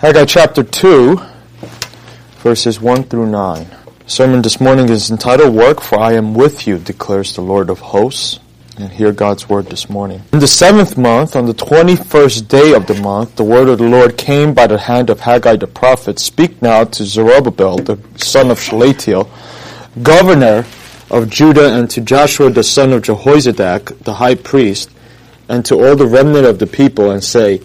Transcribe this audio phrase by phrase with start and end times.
[0.00, 1.20] Haggai chapter 2,
[2.38, 3.66] verses 1 through 9.
[4.06, 7.80] sermon this morning is entitled Work, for I am with you, declares the Lord of
[7.80, 8.40] hosts.
[8.78, 10.22] And hear God's word this morning.
[10.32, 13.84] In the seventh month, on the twenty-first day of the month, the word of the
[13.90, 16.18] Lord came by the hand of Haggai the prophet.
[16.18, 19.30] Speak now to Zerubbabel, the son of Shealtiel,
[20.02, 20.64] governor
[21.10, 24.88] of Judah, and to Joshua the son of Jehozadak, the high priest,
[25.46, 27.60] and to all the remnant of the people, and say,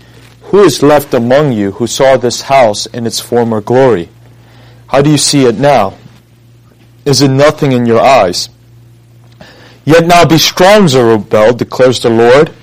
[0.56, 4.08] who is left among you who saw this house in its former glory?
[4.88, 5.98] How do you see it now?
[7.04, 8.48] Is it nothing in your eyes?
[9.84, 12.54] Yet now be strong, Zerubbabel, declares the Lord.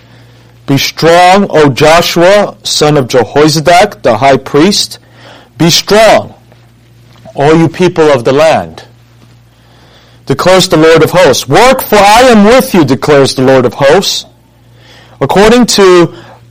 [0.66, 4.99] Be strong, O Joshua, son of Jehozadak, the high priest.
[5.59, 6.33] Be strong,
[7.35, 8.87] all you people of the land.
[10.24, 11.47] Declares the Lord of hosts.
[11.47, 14.24] Work, for I am with you, declares the Lord of hosts.
[15.21, 16.32] According to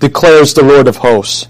[0.00, 1.48] declares the Lord of hosts.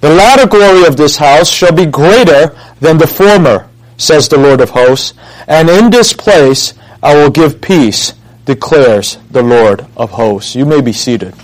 [0.00, 4.60] The latter glory of this house shall be greater than the former, says the Lord
[4.60, 5.14] of hosts,
[5.46, 10.54] and in this place I will give peace, declares the Lord of hosts.
[10.54, 11.34] You may be seated.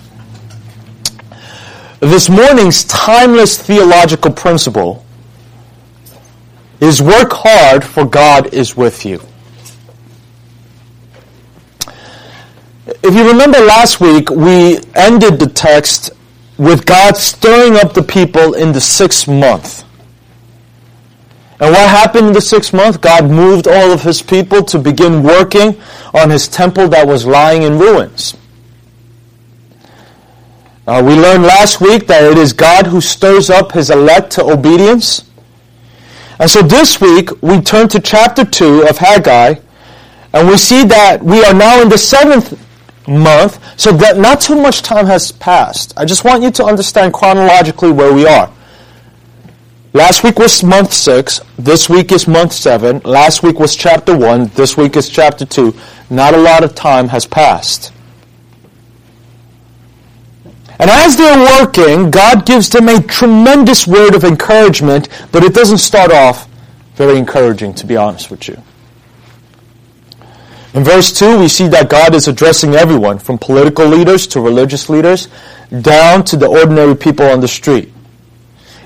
[2.00, 5.04] This morning's timeless theological principle
[6.80, 9.20] is work hard for God is with you.
[13.02, 16.10] If you remember last week, we ended the text
[16.58, 19.84] with God stirring up the people in the sixth month.
[21.60, 23.00] And what happened in the sixth month?
[23.00, 25.80] God moved all of his people to begin working
[26.14, 28.36] on his temple that was lying in ruins.
[30.86, 34.44] Uh, we learned last week that it is God who stirs up his elect to
[34.44, 35.28] obedience.
[36.38, 39.54] And so this week we turn to chapter 2 of Haggai
[40.32, 42.58] and we see that we are now in the seventh
[43.08, 45.94] month, so that not too much time has passed.
[45.96, 48.52] I just want you to understand chronologically where we are.
[49.94, 51.40] Last week was month six.
[51.58, 53.00] This week is month seven.
[53.04, 54.46] Last week was chapter one.
[54.48, 55.74] This week is chapter two.
[56.10, 57.92] Not a lot of time has passed.
[60.78, 65.78] And as they're working, God gives them a tremendous word of encouragement, but it doesn't
[65.78, 66.48] start off
[66.94, 68.62] very encouraging, to be honest with you.
[70.74, 74.90] In verse 2, we see that God is addressing everyone, from political leaders to religious
[74.90, 75.28] leaders,
[75.80, 77.92] down to the ordinary people on the street.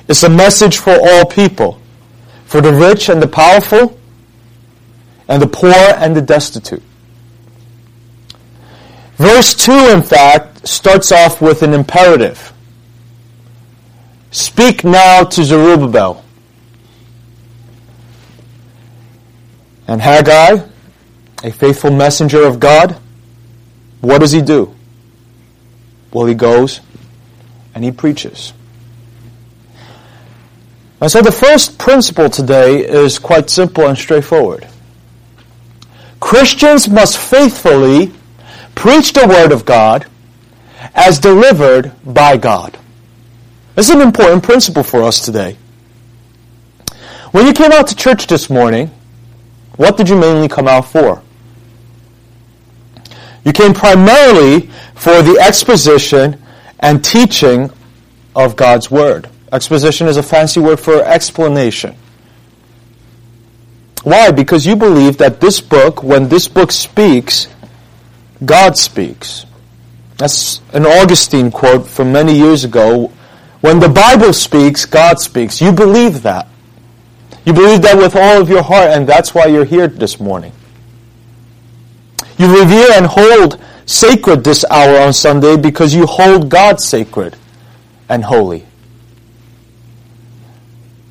[0.09, 1.81] It's a message for all people,
[2.45, 3.99] for the rich and the powerful,
[5.29, 6.83] and the poor and the destitute.
[9.17, 12.53] Verse 2, in fact, starts off with an imperative.
[14.31, 16.25] Speak now to Zerubbabel.
[19.89, 20.69] And Haggai,
[21.43, 22.97] a faithful messenger of God,
[24.01, 24.75] what does he do?
[26.13, 26.81] Well, he goes
[27.75, 28.53] and he preaches.
[31.01, 34.69] And so the first principle today is quite simple and straightforward.
[36.21, 38.13] Christians must faithfully
[38.77, 40.07] preach the Word of God
[40.95, 42.79] as delivered by God.
[43.75, 45.57] This is an important principle for us today.
[47.33, 48.91] When you came out to church this morning,
[49.77, 51.23] what did you mainly come out for?
[53.45, 56.41] You came primarily for the exposition
[56.79, 57.71] and teaching
[58.35, 59.29] of God's Word.
[59.53, 61.95] Exposition is a fancy word for explanation.
[64.03, 64.31] Why?
[64.31, 67.49] Because you believe that this book, when this book speaks,
[68.45, 69.47] God speaks.
[70.17, 73.13] That's an Augustine quote from many years ago.
[73.61, 75.61] When the Bible speaks, God speaks.
[75.61, 76.49] You believe that.
[77.45, 80.53] You believe that with all of your heart, and that's why you're here this morning.
[82.43, 87.37] You revere and hold sacred this hour on Sunday because you hold God sacred
[88.09, 88.67] and holy.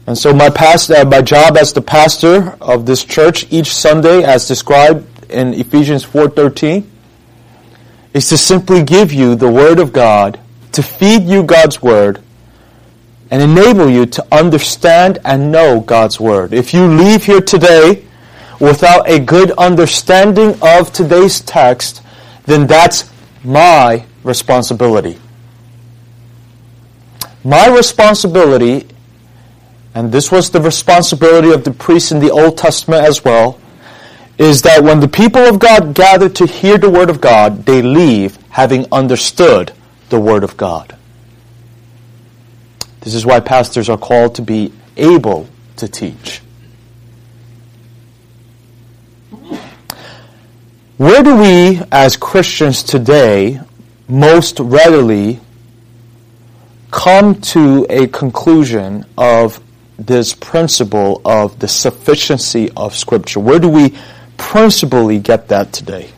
[0.07, 4.25] And so my pastor, uh, my job as the pastor of this church each Sunday,
[4.25, 6.83] as described in Ephesians 4:13,
[8.13, 10.38] is to simply give you the Word of God,
[10.74, 12.19] to feed you God's Word,
[13.30, 16.54] and enable you to understand and know God's Word.
[16.54, 18.04] If you leave here today
[18.62, 22.02] without a good understanding of today's text,
[22.46, 23.10] then that's
[23.44, 25.19] my responsibility.
[27.44, 28.88] My responsibility
[29.94, 33.60] and this was the responsibility of the priests in the Old Testament as well,
[34.38, 37.81] is that when the people of God gather to hear the Word of God, they
[37.81, 39.74] leave having understood
[40.10, 40.96] the Word of God.
[43.02, 46.42] This is why pastors are called to be able to teach.
[51.01, 53.59] Where do we, as Christians today,
[54.07, 55.39] most readily
[56.92, 59.59] come to a conclusion of
[59.98, 63.39] this principle of the sufficiency of Scripture?
[63.39, 63.98] Where do we
[64.38, 66.12] principally get that today?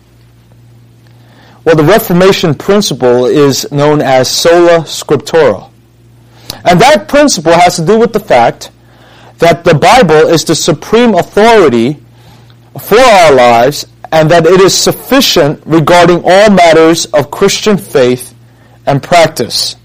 [1.63, 5.71] Well, the Reformation principle is known as sola scriptura.
[6.65, 8.69] And that principle has to do with the fact
[9.37, 12.03] that the Bible is the supreme authority
[12.77, 18.35] for our lives and that it is sufficient regarding all matters of Christian faith
[18.85, 19.75] and practice.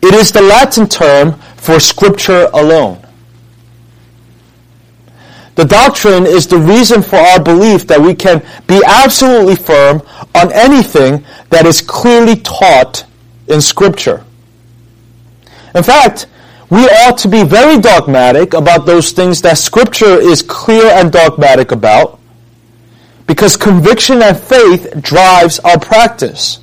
[0.00, 3.04] It is the Latin term for scripture alone.
[5.56, 10.00] The doctrine is the reason for our belief that we can be absolutely firm
[10.36, 13.04] on anything that is clearly taught
[13.48, 14.24] in scripture.
[15.74, 16.28] In fact,
[16.70, 21.72] we ought to be very dogmatic about those things that scripture is clear and dogmatic
[21.72, 22.20] about
[23.26, 26.60] because conviction and faith drives our practice.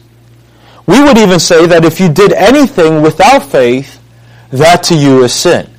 [0.86, 4.02] We would even say that if you did anything without faith,
[4.52, 5.70] that to you is sin.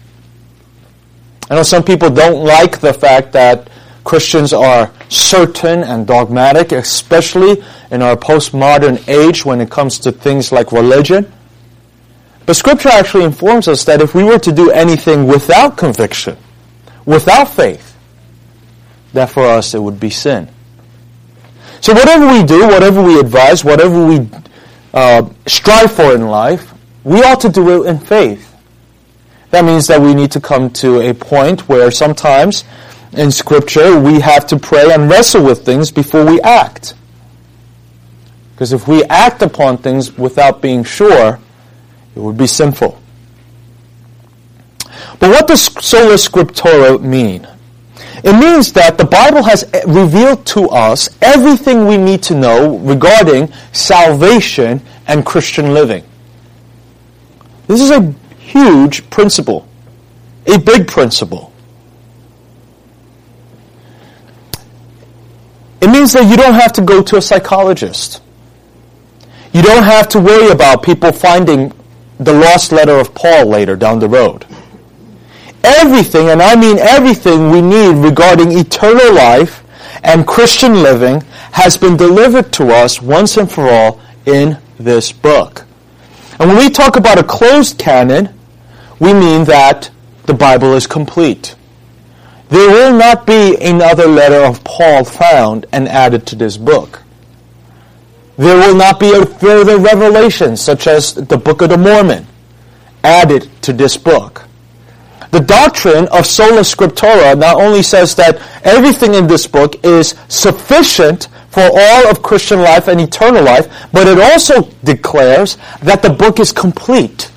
[1.50, 3.68] I know some people don't like the fact that
[4.02, 10.52] Christians are certain and dogmatic, especially in our postmodern age when it comes to things
[10.52, 11.30] like religion.
[12.46, 16.36] But Scripture actually informs us that if we were to do anything without conviction,
[17.06, 17.96] without faith,
[19.14, 20.48] that for us it would be sin.
[21.84, 24.26] So whatever we do, whatever we advise, whatever we
[24.94, 26.72] uh, strive for in life,
[27.04, 28.56] we ought to do it in faith.
[29.50, 32.64] That means that we need to come to a point where sometimes
[33.12, 36.94] in Scripture we have to pray and wrestle with things before we act.
[38.52, 41.38] Because if we act upon things without being sure,
[42.16, 42.98] it would be sinful.
[45.18, 47.46] But what does sola scriptura mean?
[48.24, 52.78] It means that the Bible has eh, revealed to us everything we need to know
[52.78, 56.02] regarding salvation and Christian living.
[57.66, 58.00] This is a
[58.38, 59.68] huge principle,
[60.46, 61.52] a big principle.
[65.82, 68.22] It means that you don't have to go to a psychologist.
[69.52, 71.72] You don't have to worry about people finding
[72.18, 74.46] the lost letter of Paul later down the road
[75.64, 79.64] everything, and I mean everything we need regarding eternal life
[80.02, 81.22] and Christian living
[81.52, 85.64] has been delivered to us once and for all in this book.
[86.38, 88.28] And when we talk about a closed canon,
[88.98, 89.90] we mean that
[90.26, 91.56] the Bible is complete.
[92.48, 97.02] There will not be another letter of Paul found and added to this book.
[98.36, 102.26] There will not be a further revelation, such as the Book of the Mormon,
[103.02, 104.43] added to this book.
[105.34, 111.26] The doctrine of sola scriptura not only says that everything in this book is sufficient
[111.48, 116.38] for all of Christian life and eternal life, but it also declares that the book
[116.38, 117.32] is complete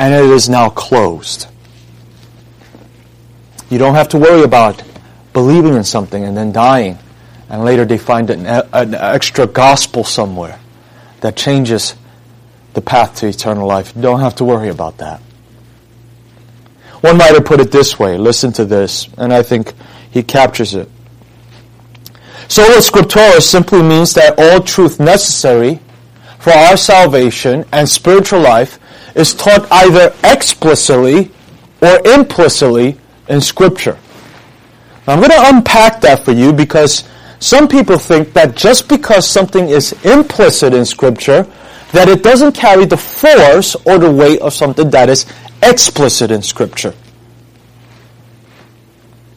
[0.00, 1.46] and it is now closed.
[3.70, 4.82] You don't have to worry about
[5.32, 6.98] believing in something and then dying,
[7.48, 10.58] and later they find an, an extra gospel somewhere
[11.20, 11.94] that changes
[12.74, 13.94] the path to eternal life.
[13.94, 15.22] You don't have to worry about that.
[17.00, 18.18] One might have put it this way.
[18.18, 19.72] Listen to this, and I think
[20.10, 20.88] he captures it.
[22.48, 25.80] Sola Scriptura simply means that all truth necessary
[26.38, 28.78] for our salvation and spiritual life
[29.14, 31.30] is taught either explicitly
[31.82, 32.96] or implicitly
[33.28, 33.98] in Scripture.
[35.06, 37.04] Now, I'm going to unpack that for you because
[37.38, 41.46] some people think that just because something is implicit in Scripture,
[41.92, 45.26] that it doesn't carry the force or the weight of something that is
[45.62, 46.94] explicit in Scripture.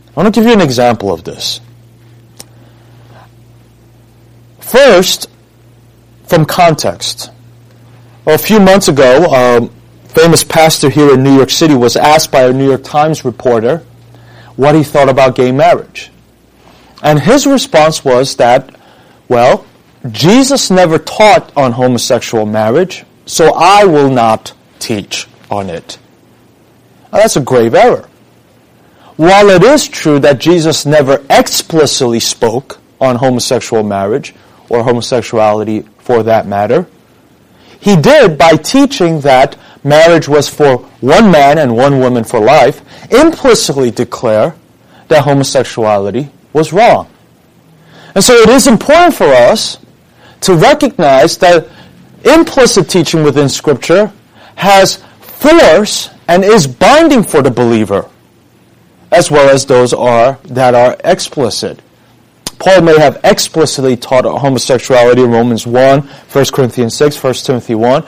[0.07, 1.61] I want to give you an example of this.
[4.59, 5.29] First,
[6.25, 7.31] from context.
[8.25, 9.69] A few months ago, a
[10.09, 13.83] famous pastor here in New York City was asked by a New York Times reporter
[14.55, 16.11] what he thought about gay marriage.
[17.01, 18.75] And his response was that,
[19.27, 19.65] well,
[20.09, 25.97] Jesus never taught on homosexual marriage, so I will not teach on it.
[27.11, 28.07] That's a grave error.
[29.17, 34.33] While it is true that Jesus never explicitly spoke on homosexual marriage,
[34.69, 36.87] or homosexuality for that matter,
[37.79, 42.81] he did by teaching that marriage was for one man and one woman for life,
[43.11, 44.55] implicitly declare
[45.09, 47.09] that homosexuality was wrong.
[48.15, 49.77] And so it is important for us
[50.41, 51.67] to recognize that
[52.23, 54.11] implicit teaching within Scripture
[54.55, 58.09] has force and is binding for the believer,
[59.11, 61.81] as well as those are that are explicit.
[62.57, 68.05] Paul may have explicitly taught homosexuality in Romans 1, 1 Corinthians 6, 1 Timothy 1,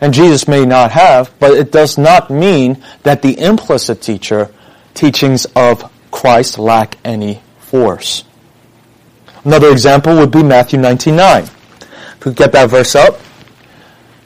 [0.00, 4.50] and Jesus may not have, but it does not mean that the implicit teacher
[4.94, 8.24] teachings of Christ lack any force.
[9.44, 11.42] Another example would be Matthew 99.
[11.42, 13.20] If we get that verse up.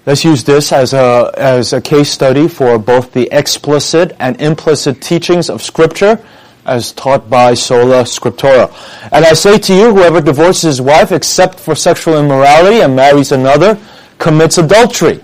[0.07, 5.03] Let's use this as a, as a case study for both the explicit and implicit
[5.03, 6.23] teachings of Scripture
[6.65, 8.71] as taught by sola scriptura.
[9.13, 13.33] And I say to you, whoever divorces his wife except for sexual immorality and marries
[13.33, 13.79] another
[14.19, 15.21] commits adultery.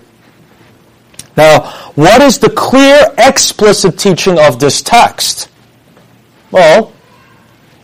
[1.35, 1.61] Now,
[1.95, 5.49] what is the clear, explicit teaching of this text?
[6.51, 6.91] Well,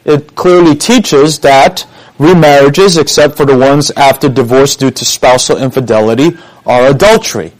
[0.05, 6.37] it clearly teaches that remarriages, except for the ones after divorce due to spousal infidelity,
[6.65, 7.51] are adultery.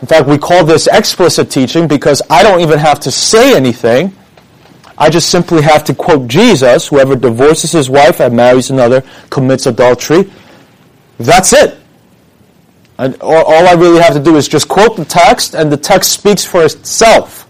[0.00, 4.14] In fact, we call this explicit teaching because I don't even have to say anything.
[4.98, 9.66] I just simply have to quote Jesus, whoever divorces his wife and marries another commits
[9.66, 10.30] adultery.
[11.18, 11.78] That's it.
[12.98, 16.12] And all I really have to do is just quote the text, and the text
[16.12, 17.46] speaks for itself.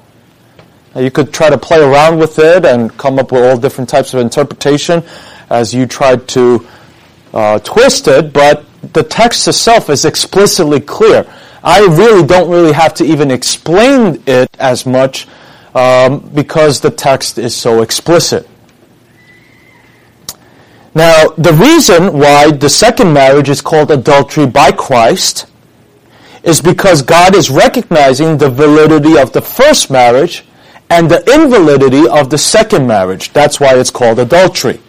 [0.95, 3.88] Now you could try to play around with it and come up with all different
[3.88, 5.05] types of interpretation
[5.50, 6.67] as you tried to
[7.33, 11.26] uh, twist it, but the text itself is explicitly clear.
[11.62, 15.26] I really don't really have to even explain it as much
[15.75, 18.49] um, because the text is so explicit.
[20.95, 25.47] Now, the reason why the second marriage is called adultery by Christ
[26.43, 30.45] is because God is recognizing the validity of the first marriage
[30.88, 33.33] and the invalidity of the second marriage.
[33.33, 34.81] That's why it's called adultery.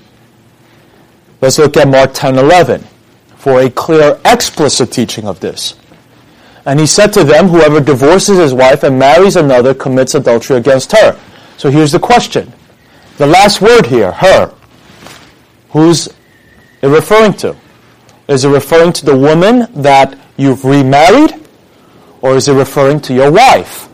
[1.42, 2.84] Let's look at Mark 10:11
[3.36, 5.76] for a clear explicit teaching of this.
[6.66, 10.92] And he said to them, whoever divorces his wife and marries another commits adultery against
[10.92, 11.18] her.
[11.56, 12.52] So here's the question.
[13.18, 14.54] The last word here, her.
[15.70, 16.08] Who's
[16.82, 17.56] it referring to?
[18.28, 21.36] Is it referring to the woman that you've remarried?
[22.22, 23.88] Or is it referring to your wife?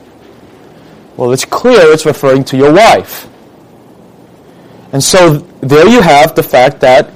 [1.15, 3.27] Well, it's clear it's referring to your wife.
[4.93, 7.11] And so there you have the fact that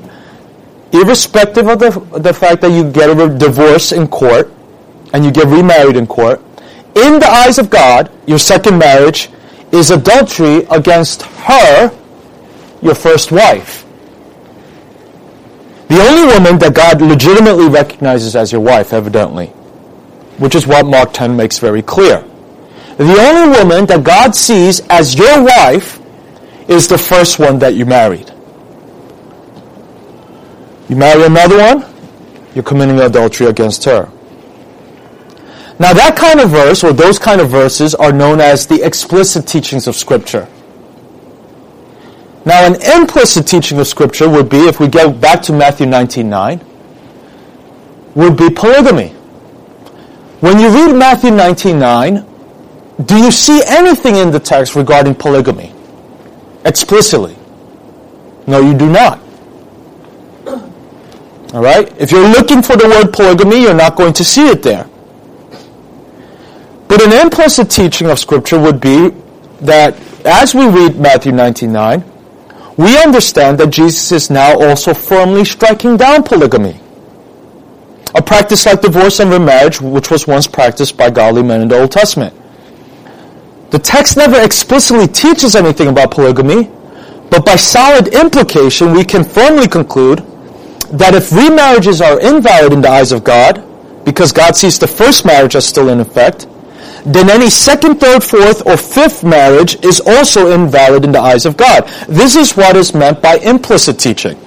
[0.91, 4.51] irrespective of the, the fact that you get a divorce in court,
[5.13, 6.41] and you get remarried in court,
[6.95, 9.29] in the eyes of God, your second marriage
[9.71, 11.91] is adultery against her,
[12.81, 13.85] your first wife.
[15.89, 19.47] The only woman that God legitimately recognizes as your wife, evidently,
[20.37, 22.21] which is what Mark 10 makes very clear.
[22.97, 26.01] The only woman that God sees as your wife
[26.67, 28.31] is the first one that you married.
[30.89, 31.85] You marry another one,
[32.53, 34.09] you're committing adultery against her.
[35.79, 39.45] Now that kind of verse, or those kind of verses, are known as the explicit
[39.45, 40.47] teachings of Scripture.
[42.45, 46.63] Now an implicit teaching of Scripture would be, if we go back to Matthew 19.9,
[48.15, 49.09] would be polygamy.
[50.39, 55.73] When you read Matthew 19.9, do you see anything in the text regarding polygamy?
[56.65, 57.35] Explicitly.
[58.47, 59.19] No, you do not.
[61.53, 61.93] Alright?
[61.99, 64.89] If you're looking for the word polygamy, you're not going to see it there.
[66.87, 69.09] But an implicit teaching of Scripture would be
[69.61, 75.97] that as we read Matthew 19.9, we understand that Jesus is now also firmly striking
[75.97, 76.79] down polygamy.
[78.13, 81.79] A practice like divorce and remarriage, which was once practiced by godly men in the
[81.79, 82.35] Old Testament.
[83.71, 86.69] The text never explicitly teaches anything about polygamy,
[87.29, 90.25] but by solid implication, we can firmly conclude
[90.91, 93.63] that if remarriages are invalid in the eyes of God,
[94.05, 96.47] because God sees the first marriage as still in effect,
[97.05, 101.55] then any second, third, fourth, or fifth marriage is also invalid in the eyes of
[101.55, 101.87] God.
[102.07, 104.37] This is what is meant by implicit teaching.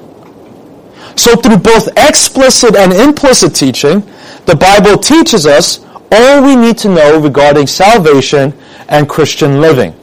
[1.16, 4.02] So through both explicit and implicit teaching,
[4.46, 8.52] the Bible teaches us all we need to know regarding salvation
[8.88, 9.94] and Christian living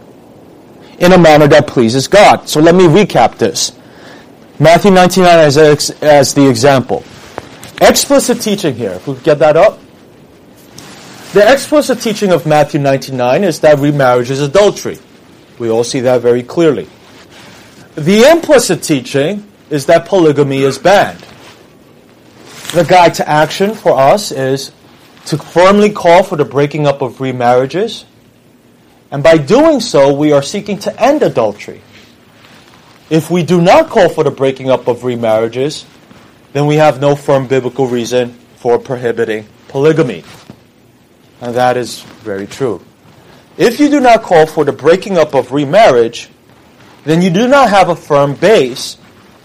[1.00, 2.48] in a manner that pleases God.
[2.50, 3.77] So let me recap this.
[4.60, 5.58] Matthew 19 as,
[6.02, 7.04] as the example.
[7.80, 9.80] Explicit teaching here, if we get that up.
[11.34, 14.98] The explicit teaching of Matthew 99 is that remarriage is adultery.
[15.60, 16.88] We all see that very clearly.
[17.94, 21.24] The implicit teaching is that polygamy is banned.
[22.74, 24.72] The guide to action for us is
[25.26, 28.06] to firmly call for the breaking up of remarriages.
[29.12, 31.82] And by doing so, we are seeking to end adultery.
[33.10, 35.86] If we do not call for the breaking up of remarriages,
[36.52, 40.24] then we have no firm biblical reason for prohibiting polygamy.
[41.40, 42.84] And that is very true.
[43.58, 46.30] If you do not call for the breaking up of remarriage,
[47.06, 48.98] then you do not have a firm base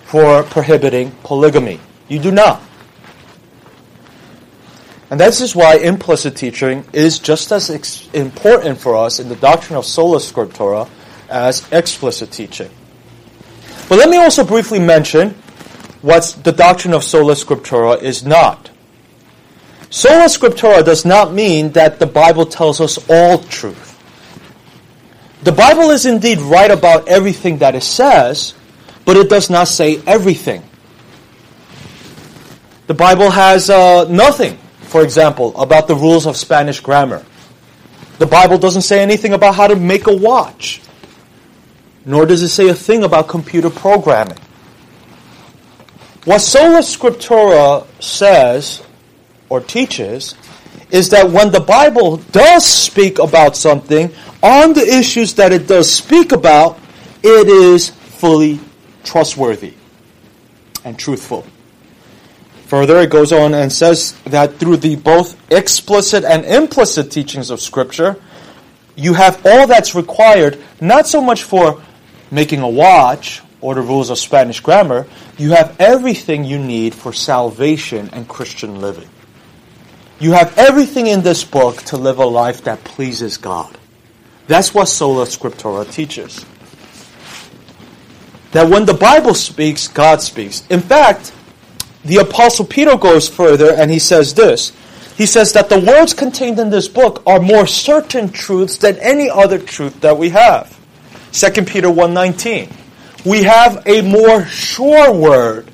[0.04, 1.78] for prohibiting polygamy.
[2.08, 2.60] You do not.
[5.10, 9.36] And this is why implicit teaching is just as ex- important for us in the
[9.36, 10.88] doctrine of sola scriptura
[11.28, 12.70] as explicit teaching.
[13.92, 15.32] But let me also briefly mention
[16.00, 18.70] what the doctrine of sola scriptura is not.
[19.90, 24.00] Sola scriptura does not mean that the Bible tells us all truth.
[25.42, 28.54] The Bible is indeed right about everything that it says,
[29.04, 30.62] but it does not say everything.
[32.86, 37.26] The Bible has uh, nothing, for example, about the rules of Spanish grammar.
[38.16, 40.80] The Bible doesn't say anything about how to make a watch,
[42.04, 44.38] nor does it say a thing about computer programming.
[46.24, 48.82] What Sola Scriptura says
[49.48, 50.34] or teaches
[50.90, 55.92] is that when the Bible does speak about something, on the issues that it does
[55.92, 56.78] speak about,
[57.22, 58.60] it is fully
[59.04, 59.74] trustworthy
[60.84, 61.46] and truthful.
[62.66, 67.60] Further, it goes on and says that through the both explicit and implicit teachings of
[67.60, 68.16] Scripture,
[68.96, 71.82] you have all that's required, not so much for
[72.32, 75.06] making a watch or the rules of Spanish grammar,
[75.38, 79.08] you have everything you need for salvation and Christian living.
[80.18, 83.76] You have everything in this book to live a life that pleases God.
[84.46, 86.44] That's what sola scriptura teaches.
[88.52, 90.66] That when the Bible speaks, God speaks.
[90.68, 91.32] In fact,
[92.04, 94.72] the Apostle Peter goes further and he says this.
[95.16, 99.28] He says that the words contained in this book are more certain truths than any
[99.30, 100.81] other truth that we have.
[101.32, 102.70] 2 Peter 1.19.
[103.24, 105.70] We have a more sure word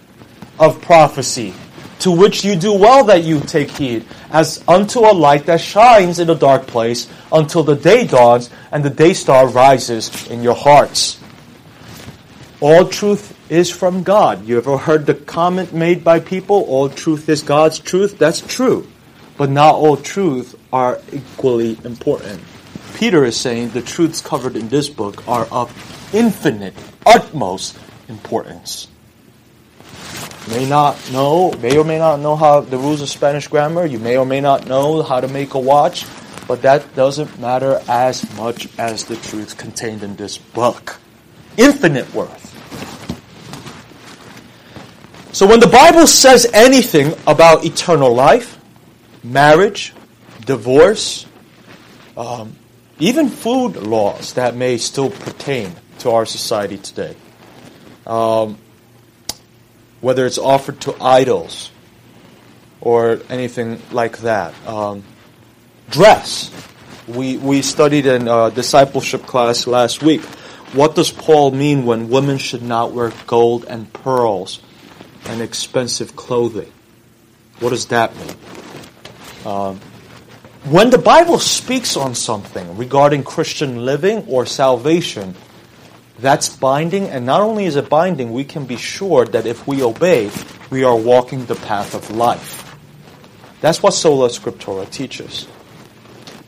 [0.59, 1.53] of prophecy,
[2.01, 6.21] to which you do well that you take heed, as unto a light that shines
[6.21, 10.55] in a dark place until the day dawns and the day star rises in your
[10.55, 11.19] hearts.
[12.61, 14.47] All truth is from God.
[14.47, 18.17] You ever heard the comment made by people, all truth is God's truth?
[18.19, 18.87] That's true.
[19.37, 22.43] But not all truth are equally important.
[22.99, 25.73] Peter is saying the truths covered in this book are of
[26.13, 26.75] infinite,
[27.07, 28.89] utmost importance
[30.49, 33.85] may not know, may or may not know how the rules of Spanish grammar.
[33.85, 36.07] You may or may not know how to make a watch,
[36.47, 40.99] but that doesn't matter as much as the truth contained in this book.
[41.57, 42.47] Infinite worth.
[45.35, 48.59] So when the Bible says anything about eternal life,
[49.23, 49.93] marriage,
[50.47, 51.27] divorce,
[52.17, 52.57] um,
[52.99, 57.15] even food laws that may still pertain to our society today,
[58.07, 58.59] um,
[60.01, 61.71] whether it's offered to idols
[62.81, 64.55] or anything like that.
[64.67, 65.05] Um,
[65.91, 66.51] dress.
[67.07, 70.23] We, we studied in discipleship class last week.
[70.75, 74.61] What does Paul mean when women should not wear gold and pearls
[75.25, 76.71] and expensive clothing?
[77.61, 78.37] What does that mean?
[79.47, 79.81] Um,
[80.71, 85.35] when the Bible speaks on something regarding Christian living or salvation,
[86.19, 89.83] that's binding, and not only is it binding, we can be sure that if we
[89.83, 90.31] obey,
[90.71, 92.77] we are walking the path of life.
[93.61, 95.47] That's what sola scriptura teaches.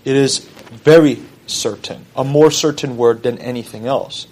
[0.04, 4.26] It is very certain, a more certain word than anything else.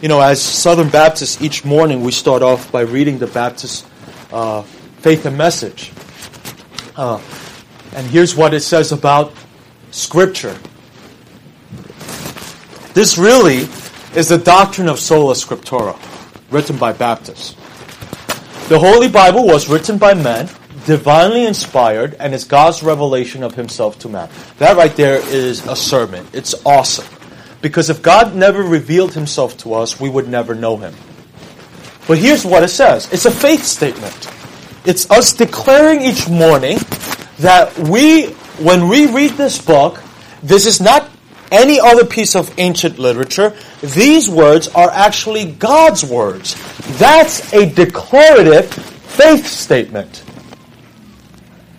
[0.00, 3.86] You know, as Southern Baptists, each morning we start off by reading the Baptist
[4.32, 5.92] uh, faith and message.
[6.96, 7.18] Uh,
[7.94, 9.32] and here's what it says about
[9.90, 10.56] Scripture.
[12.94, 13.68] This really
[14.14, 15.96] is the doctrine of sola scriptura,
[16.50, 17.54] written by Baptists.
[18.68, 20.48] The Holy Bible was written by men,
[20.86, 24.28] divinely inspired, and is God's revelation of Himself to man.
[24.58, 26.26] That right there is a sermon.
[26.32, 27.06] It's awesome.
[27.62, 30.94] Because if God never revealed Himself to us, we would never know Him.
[32.08, 34.28] But here's what it says it's a faith statement.
[34.84, 36.78] It's us declaring each morning
[37.40, 38.26] that we,
[38.58, 40.02] when we read this book,
[40.42, 41.08] this is not
[41.50, 43.54] any other piece of ancient literature.
[43.82, 46.54] These words are actually God's words.
[46.98, 50.24] That's a declarative faith statement.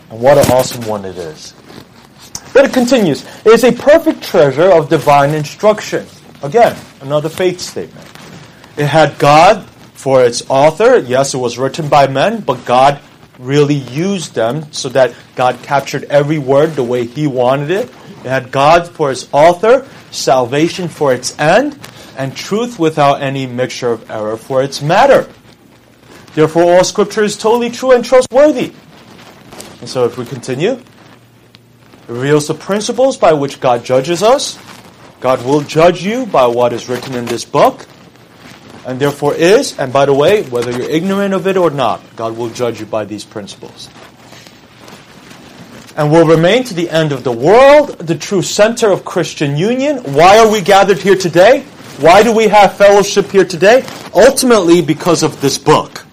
[0.10, 1.54] And what an awesome one it is.
[2.54, 3.24] But it continues.
[3.46, 6.06] It is a perfect treasure of divine instruction.
[6.44, 8.08] Again, another faith statement.
[8.78, 10.98] It had God for its author.
[10.98, 13.00] Yes, it was written by men, but God
[13.42, 17.90] really used them so that God captured every word the way He wanted it.
[18.24, 21.78] It had God for its author, salvation for its end,
[22.18, 25.28] and truth without any mixture of error for its matter.
[26.36, 28.74] Therefore, all Scripture is totally true and trustworthy.
[29.80, 30.84] And so, if we continue, it
[32.08, 34.60] reveals the principles by which God judges us.
[35.20, 37.88] God will judge you by what is written in this book
[38.92, 42.36] and therefore is, and by the way, whether you're ignorant of it or not, God
[42.36, 43.90] will judge you by these principles.
[45.96, 50.00] And will remain to the end of the world the true center of Christian union.
[50.14, 51.62] Why are we gathered here today?
[52.02, 53.86] Why do we have fellowship here today?
[54.14, 56.06] Ultimately, because of this book.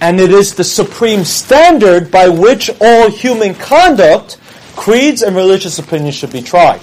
[0.00, 4.38] And it is the supreme standard by which all human conduct,
[4.76, 6.80] creeds, and religious opinions should be tried.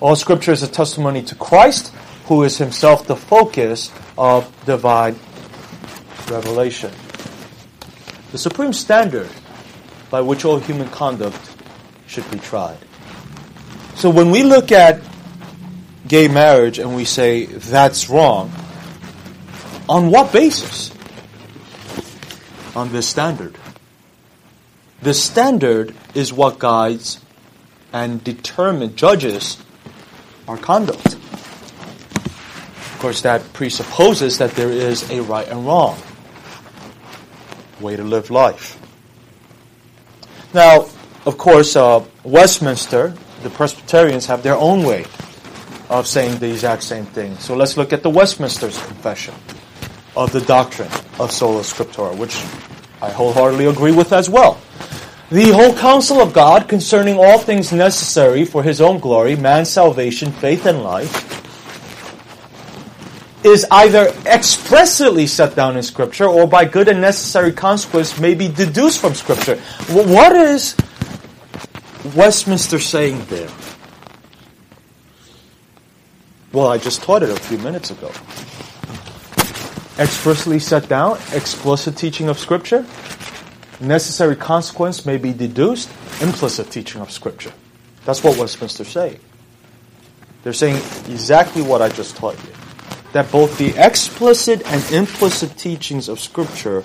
[0.00, 5.16] All scripture is a testimony to Christ who is himself the focus of divine
[6.30, 6.90] revelation.
[8.32, 9.28] The supreme standard
[10.10, 11.56] by which all human conduct
[12.06, 12.78] should be tried.
[13.94, 15.02] So when we look at
[16.08, 18.52] gay marriage and we say that's wrong,
[19.88, 20.90] on what basis?
[22.74, 23.56] On this standard.
[25.02, 27.20] This standard is what guides
[27.92, 29.58] and determines, judges
[30.48, 31.16] our conduct
[33.04, 35.98] course, that presupposes that there is a right and wrong
[37.78, 38.80] way to live life.
[40.54, 40.88] Now,
[41.26, 45.04] of course, uh, Westminster, the Presbyterians have their own way
[45.90, 47.36] of saying the exact same thing.
[47.36, 49.34] So let's look at the Westminster's confession
[50.16, 50.88] of the doctrine
[51.20, 52.34] of sola scriptura, which
[53.02, 54.58] I wholeheartedly agree with as well.
[55.28, 60.32] The whole counsel of God concerning all things necessary for his own glory, man's salvation,
[60.32, 61.33] faith, and life,
[63.44, 68.48] is either expressly set down in Scripture or by good and necessary consequence may be
[68.48, 69.56] deduced from Scripture.
[69.92, 70.74] What is
[72.16, 73.50] Westminster saying there?
[76.52, 78.10] Well, I just taught it a few minutes ago.
[79.98, 82.86] Expressly set down, explicit teaching of Scripture.
[83.78, 85.90] Necessary consequence may be deduced,
[86.22, 87.52] implicit teaching of Scripture.
[88.06, 89.20] That's what Westminster's saying.
[90.42, 90.76] They're saying
[91.10, 92.63] exactly what I just taught you
[93.14, 96.82] that both the explicit and implicit teachings of Scripture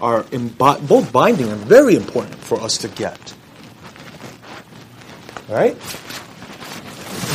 [0.00, 3.32] are imbi- both binding and very important for us to get.
[5.48, 5.78] Right?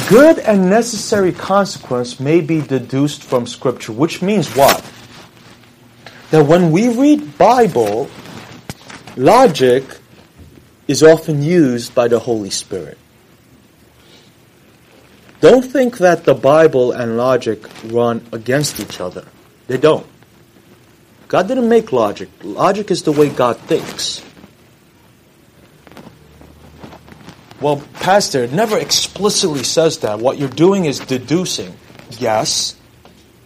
[0.09, 4.83] Good and necessary consequence may be deduced from Scripture, which means what?
[6.31, 8.09] That when we read Bible,
[9.15, 9.85] logic
[10.85, 12.97] is often used by the Holy Spirit.
[15.39, 19.25] Don't think that the Bible and logic run against each other.
[19.67, 20.05] They don't.
[21.27, 22.29] God didn't make logic.
[22.41, 24.23] Logic is the way God thinks.
[27.61, 30.19] Well, Pastor, it never explicitly says that.
[30.19, 31.75] What you're doing is deducing.
[32.11, 32.75] Yes.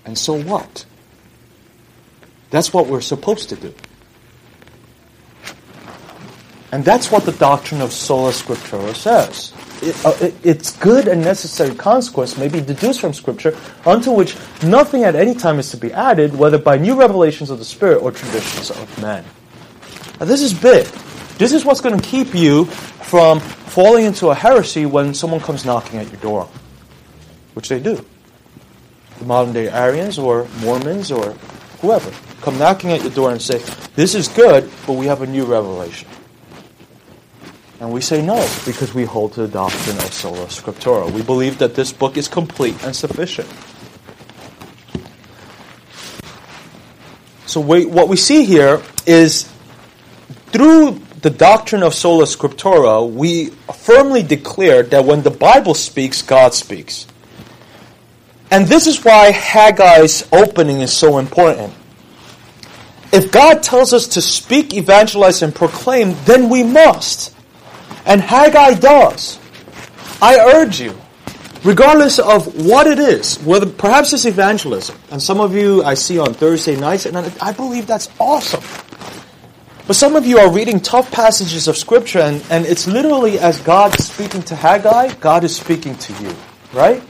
[0.05, 0.85] And so what?
[2.51, 3.73] That's what we're supposed to do.
[6.71, 12.37] And that's what the doctrine of sola scriptura says Uh, its good and necessary consequence
[12.37, 16.35] may be deduced from Scripture, unto which nothing at any time is to be added,
[16.35, 19.25] whether by new revelations of the Spirit or traditions of men.
[20.19, 20.85] Now, this is big.
[21.39, 25.65] This is what's going to keep you from falling into a heresy when someone comes
[25.65, 26.47] knocking at your door,
[27.55, 28.05] which they do.
[29.17, 31.31] The modern day Arians or Mormons or
[31.81, 33.57] whoever come knocking at your door and say,
[33.95, 36.07] This is good, but we have a new revelation.
[37.81, 41.11] And we say no, because we hold to the doctrine of sola scriptura.
[41.11, 43.49] We believe that this book is complete and sufficient.
[47.47, 49.51] So we, what we see here is
[50.51, 56.53] through the doctrine of sola scriptura, we firmly declare that when the Bible speaks, God
[56.53, 57.07] speaks.
[58.51, 61.73] And this is why Haggai's opening is so important.
[63.11, 67.35] If God tells us to speak, evangelize, and proclaim, then we must.
[68.05, 69.39] And Haggai does.
[70.21, 70.95] I urge you,
[71.63, 76.19] regardless of what it is, whether perhaps it's evangelism, and some of you I see
[76.19, 78.63] on Thursday nights, and I believe that's awesome.
[79.87, 83.59] But some of you are reading tough passages of Scripture, and, and it's literally as
[83.61, 86.35] God speaking to Haggai, God is speaking to you,
[86.71, 87.01] right?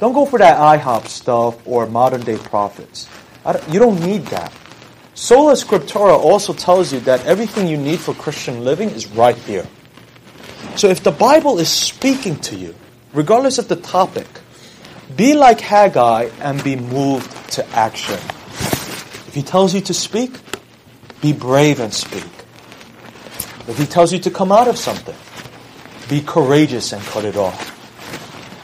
[0.00, 3.08] Don't go for that IHOP stuff or modern day prophets.
[3.44, 4.52] Don't, you don't need that.
[5.14, 9.66] Sola Scriptura also tells you that everything you need for Christian living is right here.
[10.76, 12.74] So if the Bible is speaking to you,
[13.12, 14.26] regardless of the topic,
[15.16, 18.18] be like Haggai and be moved to action.
[19.26, 20.32] If he tells you to speak,
[21.20, 22.24] be brave and speak.
[23.68, 25.14] If he tells you to come out of something,
[26.08, 27.68] be courageous and cut it off.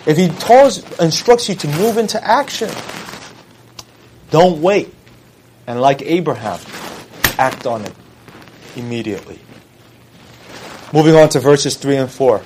[0.06, 2.70] If he tells, instructs you to move into action,
[4.30, 4.92] don't wait.
[5.66, 6.60] And like Abraham,
[7.38, 7.94] act on it
[8.76, 9.38] immediately.
[10.92, 12.42] Moving on to verses 3 and 4.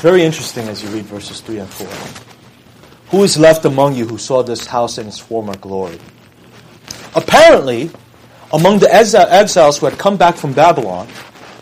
[0.00, 1.86] Very interesting as you read verses 3 and 4.
[3.10, 5.98] Who is left among you who saw this house in its former glory?
[7.14, 7.90] Apparently,
[8.52, 11.08] among the exiles who had come back from Babylon,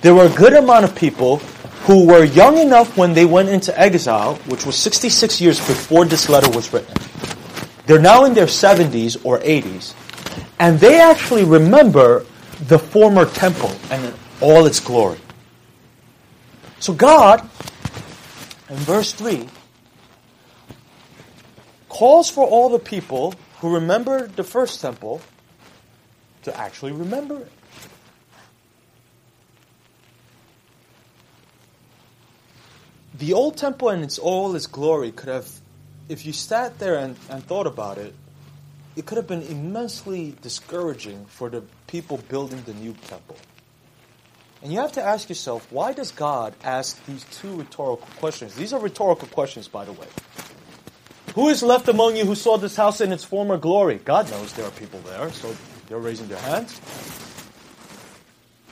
[0.03, 1.39] there were a good amount of people
[1.87, 6.29] who were young enough when they went into exile, which was 66 years before this
[6.29, 6.95] letter was written.
[7.87, 9.95] They're now in their 70s or 80s,
[10.59, 12.25] and they actually remember
[12.61, 15.19] the former temple and all its glory.
[16.81, 17.43] So God,
[18.69, 19.49] in verse 3,
[21.89, 25.21] calls for all the people who remember the first temple
[26.43, 27.53] to actually remember it.
[33.19, 35.51] The old temple and its all its glory could have,
[36.09, 38.15] if you sat there and, and thought about it,
[38.97, 43.37] it could have been immensely discouraging for the people building the new temple.
[44.63, 48.55] And you have to ask yourself, why does God ask these two rhetorical questions?
[48.55, 50.09] These are rhetorical questions, by the way.
[51.35, 53.97] Who is left among you who saw this house in its former glory?
[54.03, 55.55] God knows there are people there, so
[55.87, 56.81] they're raising their hands.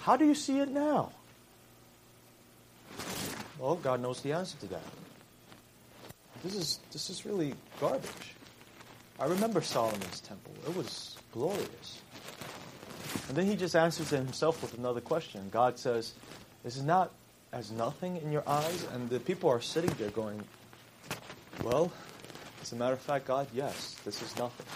[0.01, 1.13] How do you see it now?
[3.59, 4.83] Well, God knows the answer to that.
[6.43, 8.34] This is this is really garbage.
[9.18, 10.53] I remember Solomon's temple.
[10.66, 12.03] It was glorious.
[13.29, 15.48] And then he just answers himself with another question.
[15.50, 16.14] God says,
[16.64, 17.12] Is it not
[17.53, 18.87] as nothing in your eyes?
[18.92, 20.42] And the people are sitting there going,
[21.62, 21.92] Well,
[22.61, 24.66] as a matter of fact, God, yes, this is nothing.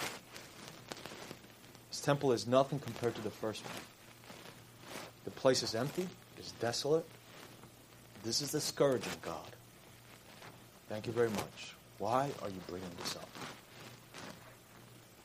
[1.91, 3.75] This temple is nothing compared to the first one.
[5.25, 7.07] The place is empty, it's desolate.
[8.25, 8.55] This is
[9.07, 9.51] of God.
[10.89, 11.75] Thank you very much.
[11.99, 13.29] Why are you bringing this up?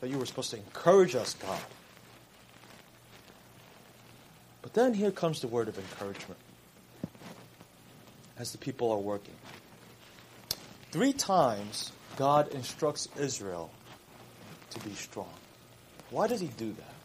[0.04, 1.62] That you were supposed to encourage us, God.
[4.62, 6.42] But then here comes the word of encouragement
[8.38, 9.34] as the people are working.
[10.92, 13.72] Three times God instructs Israel
[14.72, 15.32] to be strong.
[16.10, 16.96] Why does he do that?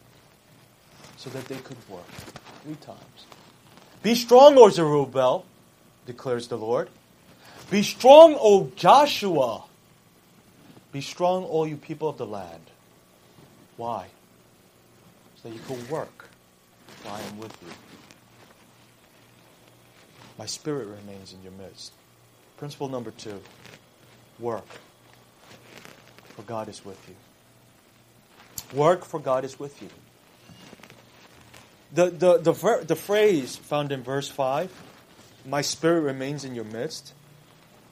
[1.19, 2.11] So that they could work.
[2.65, 3.27] Three times.
[4.03, 5.45] Be strong, O Zerubbabel,
[6.05, 6.91] declares the Lord.
[7.71, 9.63] Be strong, O Joshua.
[10.91, 12.63] Be strong, all you people of the land.
[13.79, 14.09] Why?
[15.43, 16.29] So you can work.
[17.07, 17.73] I am with you.
[20.37, 21.93] My spirit remains in your midst.
[22.59, 23.41] Principle number two
[24.41, 24.67] work,
[26.35, 27.15] for God is with you.
[28.77, 29.89] Work, for God is with you.
[31.93, 34.71] The, the, the, the phrase found in verse 5,
[35.47, 37.15] my spirit remains in your midst,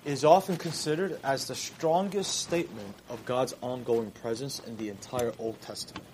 [0.06, 5.60] is often considered as the strongest statement of God's ongoing presence in the entire Old
[5.60, 6.06] Testament.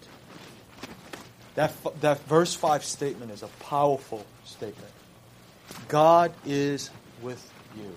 [1.56, 4.92] That, that verse 5 statement is a powerful statement.
[5.88, 6.88] God is
[7.20, 7.92] with you.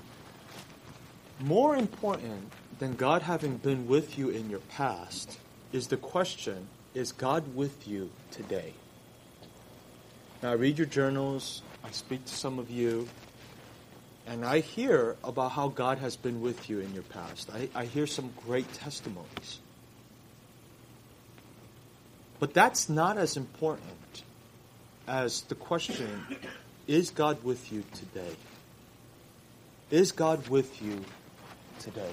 [1.40, 5.40] More important than God having been with you in your past
[5.72, 8.74] is the question is God with you today?
[10.44, 13.08] Now, I read your journals, I speak to some of you,
[14.28, 17.50] and I hear about how God has been with you in your past.
[17.54, 19.60] I, I hear some great testimonies.
[22.40, 24.24] But that's not as important
[25.08, 26.26] as the question
[26.88, 28.36] is God with you today?
[29.92, 31.04] Is God with you
[31.80, 32.12] today?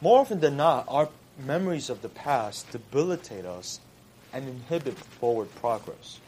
[0.00, 3.80] More often than not, our memories of the past debilitate us
[4.32, 6.20] and inhibit forward progress.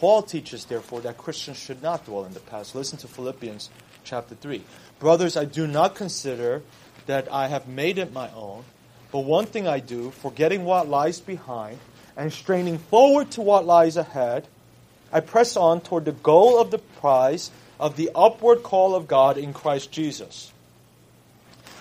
[0.00, 2.74] Paul teaches, therefore, that Christians should not dwell in the past.
[2.74, 3.70] Listen to Philippians
[4.02, 4.64] chapter 3.
[4.98, 6.62] Brothers, I do not consider
[7.06, 8.64] that I have made it my own
[9.12, 11.78] but one thing I do, forgetting what lies behind
[12.16, 14.46] and straining forward to what lies ahead,
[15.12, 19.36] I press on toward the goal of the prize of the upward call of God
[19.36, 20.52] in Christ Jesus.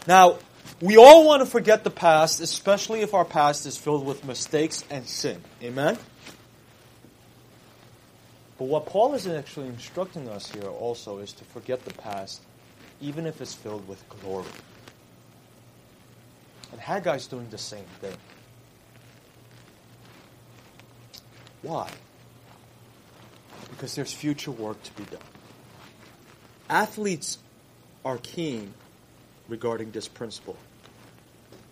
[0.08, 0.38] Now,
[0.82, 4.84] we all want to forget the past, especially if our past is filled with mistakes
[4.90, 5.42] and sin.
[5.62, 5.98] Amen?
[8.60, 12.42] But what Paul is actually instructing us here also is to forget the past,
[13.00, 14.46] even if it's filled with glory.
[16.74, 18.18] And Haggai's doing the same thing.
[21.62, 21.90] Why?
[23.70, 25.22] Because there's future work to be done.
[26.70, 27.38] Athletes
[28.04, 28.74] are keen
[29.48, 30.58] regarding this principle.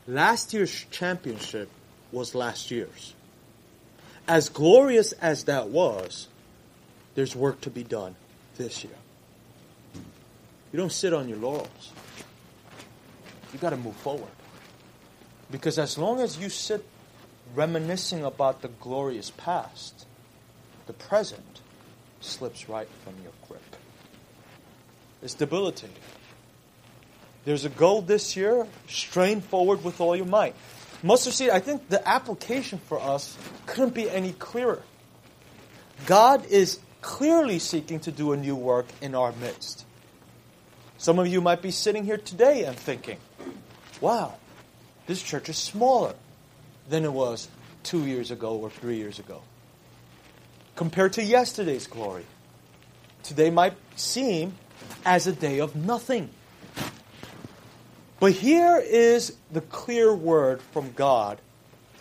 [0.08, 1.69] last year's championship
[2.13, 3.13] was last year's.
[4.26, 6.30] As glorious as that was,
[7.17, 8.15] there's work to be done
[8.58, 8.93] this year.
[10.71, 11.91] You don't sit on your laurels.
[13.51, 14.30] You got to move forward.
[15.49, 16.86] Because as long as you sit
[17.56, 20.06] reminiscing about the glorious past,
[20.86, 21.62] the present
[22.21, 23.75] slips right from your grip.
[25.23, 25.95] It's debilitating.
[27.45, 30.53] There's a goal this year, strain forward with all your might.
[31.01, 34.84] Mustard seed, I think the application for us couldn't be any clearer.
[36.06, 39.86] God is clearly seeking to do a new work in our midst.
[40.97, 43.17] Some of you might be sitting here today and thinking,
[44.01, 44.36] wow,
[45.05, 46.15] this church is smaller
[46.89, 47.47] than it was
[47.83, 49.41] two years ago or three years ago.
[50.75, 52.25] Compared to yesterday's glory,
[53.23, 54.53] today might seem
[55.05, 56.29] as a day of nothing.
[58.19, 61.39] But here is the clear word from God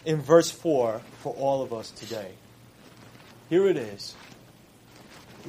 [0.04, 2.32] in verse 4 for all of us today.
[3.50, 4.14] Here it is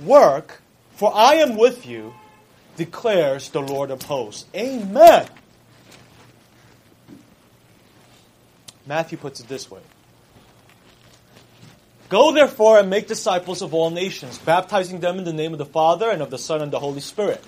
[0.04, 0.62] Work,
[0.96, 2.14] for I am with you,
[2.76, 4.46] declares the Lord of hosts.
[4.56, 5.28] Amen.
[8.86, 9.82] Matthew puts it this way
[12.10, 15.66] Go therefore and make disciples of all nations, baptizing them in the name of the
[15.66, 17.44] Father and of the Son and the Holy Spirit,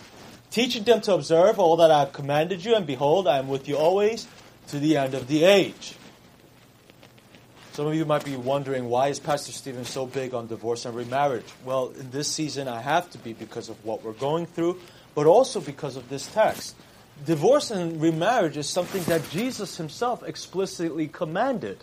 [0.52, 3.70] teaching them to observe all that I have commanded you, and behold, I am with
[3.70, 4.28] you always
[4.68, 5.96] to the end of the age.
[7.74, 10.96] Some of you might be wondering why is Pastor Stephen so big on divorce and
[10.96, 11.46] remarriage?
[11.64, 14.80] Well, in this season I have to be because of what we're going through,
[15.16, 16.76] but also because of this text.
[17.26, 21.78] Divorce and remarriage is something that Jesus himself explicitly commanded.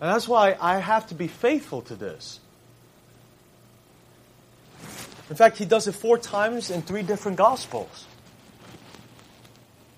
[0.00, 2.40] And that's why I have to be faithful to this.
[5.30, 8.06] In fact, he does it four times in three different Gospels.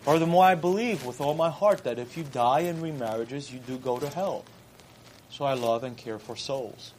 [0.08, 3.76] Furthermore, I believe with all my heart that if you die in remarriages, you do
[3.76, 4.42] go to hell.
[5.28, 6.94] So I love and care for souls.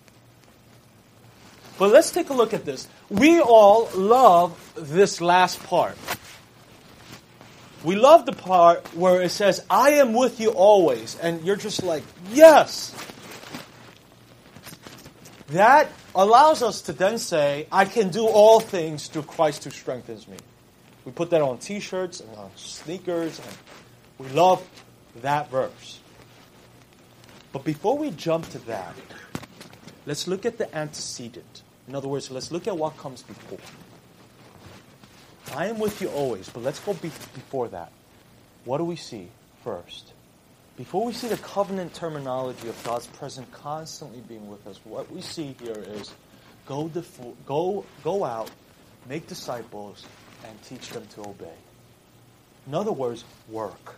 [1.80, 2.88] But let's take a look at this.
[3.10, 5.98] We all love this last part.
[7.84, 11.16] We love the part where it says, I am with you always.
[11.16, 12.94] And you're just like, yes.
[15.48, 20.28] That allows us to then say, I can do all things through Christ who strengthens
[20.28, 20.38] me.
[21.06, 23.58] We put that on t shirts and on sneakers, and
[24.18, 24.66] we love
[25.22, 26.00] that verse.
[27.52, 28.96] But before we jump to that,
[30.06, 31.64] let's look at the antecedent.
[31.88, 33.58] In other words, let's look at what comes before.
[35.56, 37.92] I am with you always, but let's go be- before that.
[38.66, 39.30] What do we see
[39.64, 40.14] first?
[40.78, 45.22] Before we see the covenant terminology of God's presence constantly being with us, what we
[45.22, 46.14] see here is
[46.68, 48.52] go, defo- go, go out,
[49.08, 50.06] make disciples,
[50.48, 51.58] and teach them to obey.
[52.68, 53.96] In other words, work.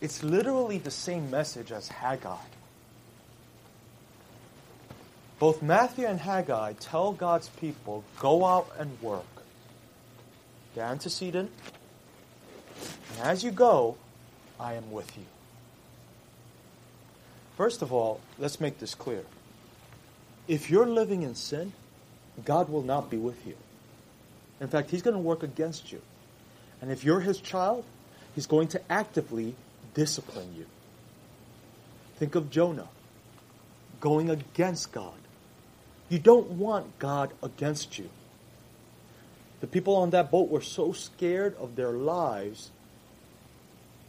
[0.00, 2.36] It's literally the same message as Haggai.
[5.38, 9.24] Both Matthew and Haggai tell God's people, go out and work.
[10.74, 11.50] The antecedent,
[13.10, 13.96] and as you go,
[14.60, 15.24] I am with you.
[17.56, 19.24] First of all, let's make this clear.
[20.46, 21.72] If you're living in sin,
[22.44, 23.56] God will not be with you.
[24.60, 26.00] In fact, He's going to work against you.
[26.80, 27.84] And if you're His child,
[28.34, 29.54] He's going to actively
[29.94, 30.66] discipline you.
[32.16, 32.88] Think of Jonah
[34.00, 35.14] going against God.
[36.08, 38.08] You don't want God against you.
[39.60, 42.70] The people on that boat were so scared of their lives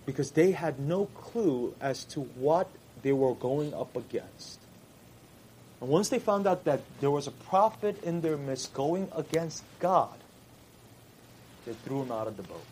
[0.06, 2.70] because they had no clue as to what
[3.02, 4.60] they were going up against.
[5.82, 9.64] And once they found out that there was a prophet in their midst going against
[9.80, 10.19] God,
[11.70, 12.66] they threw him out of the boat.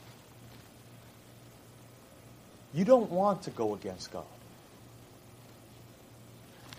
[2.73, 4.25] You don't want to go against God.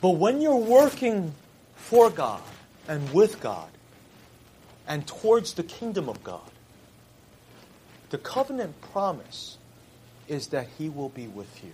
[0.00, 1.32] But when you're working
[1.76, 2.42] for God
[2.88, 3.68] and with God
[4.88, 6.50] and towards the kingdom of God,
[8.10, 9.56] the covenant promise
[10.26, 11.72] is that He will be with you.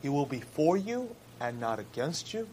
[0.00, 2.46] He will be for you and not against you.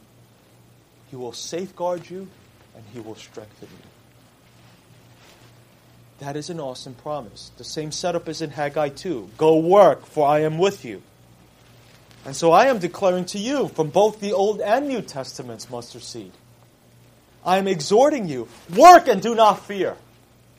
[1.12, 2.28] He will safeguard you
[2.76, 4.01] and He will strengthen you.
[6.22, 7.50] That is an awesome promise.
[7.58, 9.32] The same setup is in Haggai 2.
[9.40, 11.02] Go work, for I am with you.
[12.26, 16.04] And so I am declaring to you from both the Old and New Testaments, mustard
[16.04, 16.32] seed.
[17.44, 18.48] I am exhorting you,
[18.78, 19.98] work and do not fear.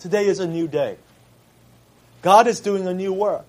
[0.01, 0.97] Today is a new day.
[2.23, 3.47] God is doing a new work.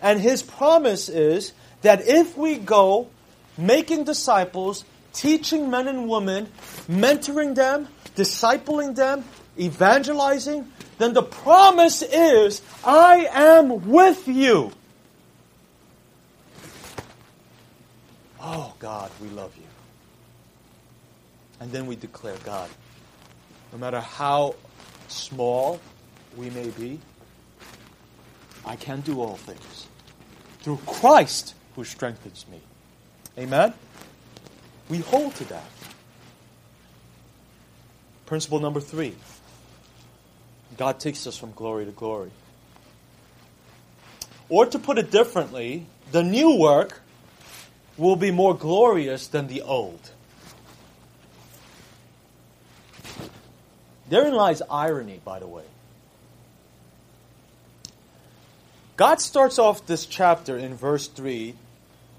[0.00, 1.52] And his promise is
[1.82, 3.10] that if we go
[3.58, 6.48] making disciples, teaching men and women,
[6.88, 9.24] mentoring them, discipling them,
[9.58, 14.72] evangelizing, then the promise is, I am with you.
[18.40, 19.62] Oh, God, we love you.
[21.60, 22.68] And then we declare, God,
[23.72, 24.54] no matter how
[25.08, 25.80] small
[26.36, 27.00] we may be,
[28.64, 29.86] I can do all things
[30.60, 32.60] through Christ who strengthens me.
[33.38, 33.72] Amen?
[34.88, 35.70] We hold to that.
[38.26, 39.14] Principle number three
[40.78, 42.30] God takes us from glory to glory.
[44.48, 47.02] Or to put it differently, the new work
[47.98, 50.12] will be more glorious than the old.
[54.08, 55.64] Therein lies irony, by the way.
[58.96, 61.54] God starts off this chapter in verse 3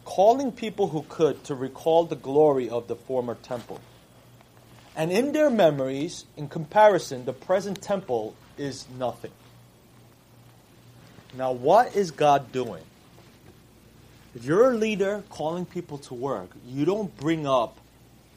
[0.05, 3.79] calling people who could to recall the glory of the former temple.
[4.95, 9.31] And in their memories, in comparison, the present temple is nothing.
[11.35, 12.83] Now, what is God doing?
[14.35, 17.77] If you're a leader calling people to work, you don't bring up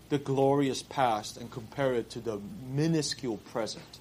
[0.09, 3.99] the glorious past and compare it to the minuscule present.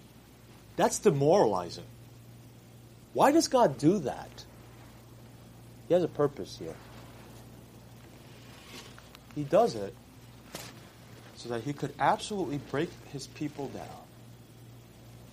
[0.76, 1.86] That's demoralizing.
[3.14, 4.46] Why does God do that?
[5.88, 6.76] He has a purpose here.
[9.36, 9.96] He does it
[11.36, 14.01] so that he could absolutely break his people down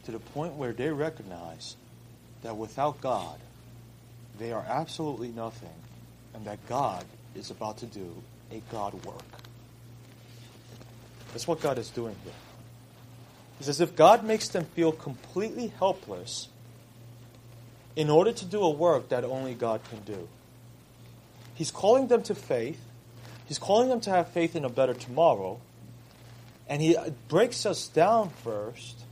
[0.08, 1.76] to the point where they recognize
[2.42, 3.38] that without God,
[4.38, 5.68] they are absolutely nothing
[6.32, 7.04] and that God
[7.34, 8.14] is about to do
[8.50, 9.20] a God work.
[11.32, 12.32] That's what God is doing here.
[13.60, 16.48] It's as if God makes them feel completely helpless
[17.94, 20.26] in order to do a work that only God can do.
[21.54, 22.80] He's calling them to faith.
[23.44, 25.60] He's calling them to have faith in a better tomorrow.
[26.66, 26.96] And he
[27.28, 29.02] breaks us down first,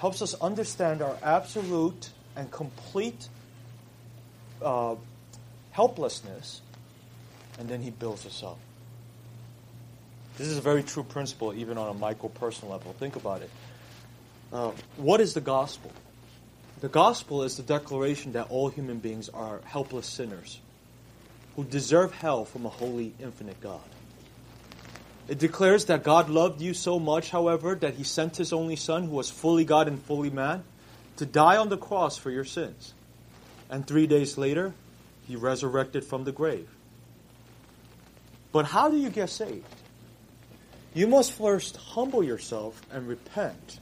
[0.00, 3.28] helps us understand our absolute and complete
[4.62, 4.94] uh,
[5.72, 6.62] helplessness,
[7.58, 8.58] and then he builds us up.
[10.38, 12.94] This is a very true principle, even on a micro personal level.
[12.94, 13.50] Think about it.
[14.50, 15.92] Uh, what is the gospel?
[16.80, 20.60] The gospel is the declaration that all human beings are helpless sinners
[21.56, 23.82] who deserve hell from a holy, infinite God.
[25.30, 29.04] It declares that God loved you so much, however, that he sent his only Son,
[29.04, 30.64] who was fully God and fully man,
[31.18, 32.94] to die on the cross for your sins.
[33.70, 34.74] And three days later,
[35.28, 36.68] he resurrected from the grave.
[38.50, 39.64] But how do you get saved?
[40.94, 43.78] You must first humble yourself and repent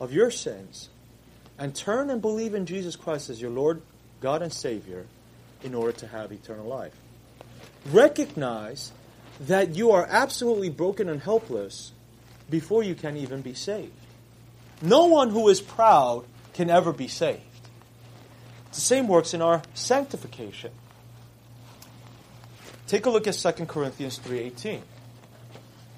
[0.00, 0.88] of your sins
[1.58, 3.82] and turn and believe in Jesus Christ as your Lord,
[4.20, 5.04] God, and Savior
[5.64, 6.94] in order to have eternal life.
[7.90, 8.92] Recognize
[9.40, 11.92] that you are absolutely broken and helpless
[12.50, 13.92] before you can even be saved.
[14.80, 16.24] No one who is proud
[16.54, 17.40] can ever be saved.
[18.72, 20.72] The same works in our sanctification.
[22.86, 24.82] Take a look at 2 Corinthians 3:18.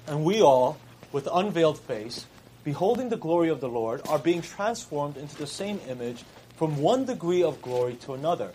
[0.07, 0.77] And we all,
[1.11, 2.25] with unveiled face,
[2.63, 6.23] beholding the glory of the Lord, are being transformed into the same image
[6.57, 8.51] from one degree of glory to another.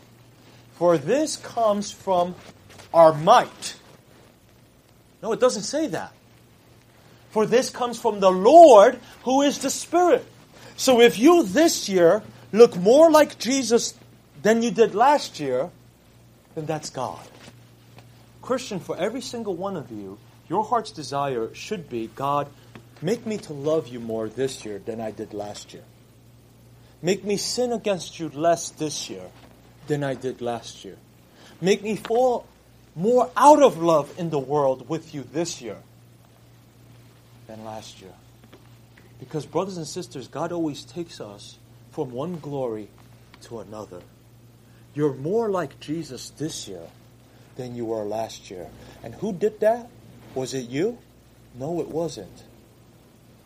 [0.72, 2.35] For this comes from
[2.95, 3.74] our might.
[5.22, 6.12] No, it doesn't say that.
[7.30, 10.26] For this comes from the Lord who is the Spirit.
[10.76, 13.94] So if you this year look more like Jesus
[14.42, 15.70] than you did last year,
[16.54, 17.20] then that's God.
[18.42, 20.18] Christian, for every single one of you,
[20.48, 22.48] your heart's desire should be God,
[23.00, 25.84] make me to love you more this year than I did last year.
[27.02, 29.30] Make me sin against you less this year
[29.86, 30.96] than I did last year.
[31.60, 32.46] Make me fall
[32.95, 35.76] more out of love in the world with you this year
[37.47, 38.12] than last year.
[39.18, 41.59] Because, brothers and sisters, God always takes us
[41.93, 42.88] from one glory
[43.43, 44.01] to another.
[44.95, 46.86] You're more like Jesus this year
[47.57, 48.68] than you were last year.
[49.03, 49.88] And who did that?
[50.34, 50.99] Was it you?
[51.55, 52.45] No, it wasn't.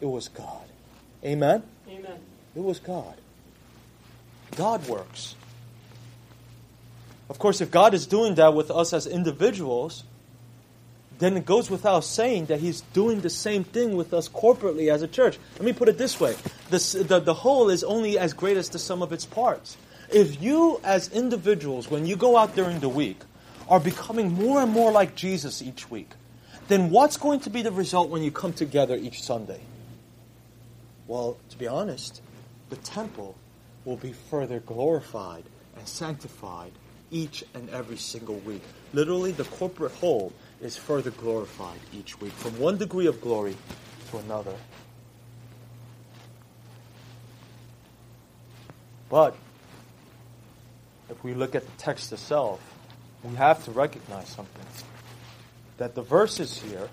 [0.01, 0.67] It was God.
[1.25, 1.63] Amen?
[1.89, 2.19] Amen.
[2.55, 3.15] It was God.
[4.57, 5.35] God works.
[7.29, 10.05] Of course, if God is doing that with us as individuals,
[11.19, 15.03] then it goes without saying that He's doing the same thing with us corporately as
[15.03, 15.39] a church.
[15.55, 16.35] Let me put it this way
[16.71, 19.77] the, the, the whole is only as great as the sum of its parts.
[20.13, 23.21] If you, as individuals, when you go out during the week,
[23.69, 26.11] are becoming more and more like Jesus each week,
[26.69, 29.61] then what's going to be the result when you come together each Sunday?
[31.07, 32.21] Well, to be honest,
[32.71, 33.37] the temple
[33.85, 35.45] will be further glorified
[35.77, 36.73] and sanctified
[37.15, 38.63] each and every single week.
[38.93, 43.57] Literally, the corporate whole is further glorified each week, from one degree of glory
[44.11, 44.55] to another.
[49.09, 49.37] But
[51.09, 52.61] if we look at the text itself,
[53.23, 54.67] we have to recognize something.
[55.79, 56.89] That the verses here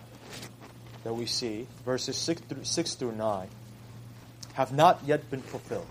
[1.04, 3.48] that we see, verses 6 through, 6 through 9,
[4.54, 5.88] have not yet been fulfilled.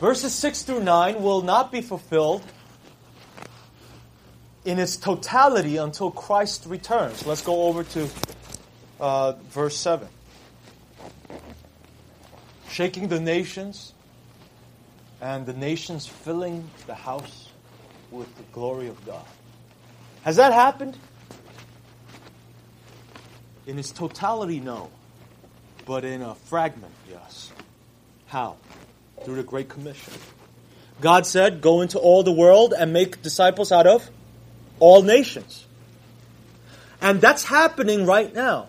[0.00, 2.42] Verses 6 through 9 will not be fulfilled
[4.64, 7.26] in its totality until Christ returns.
[7.26, 8.08] Let's go over to
[9.00, 10.08] uh, verse 7.
[12.68, 13.92] Shaking the nations,
[15.20, 17.48] and the nations filling the house
[18.10, 19.24] with the glory of God.
[20.22, 20.96] Has that happened?
[23.66, 24.90] In its totality, no.
[25.86, 27.52] But in a fragment, yes.
[28.26, 28.56] How?
[29.24, 30.12] Through the Great Commission.
[31.00, 34.08] God said, Go into all the world and make disciples out of
[34.80, 35.64] all nations.
[37.00, 38.68] And that's happening right now.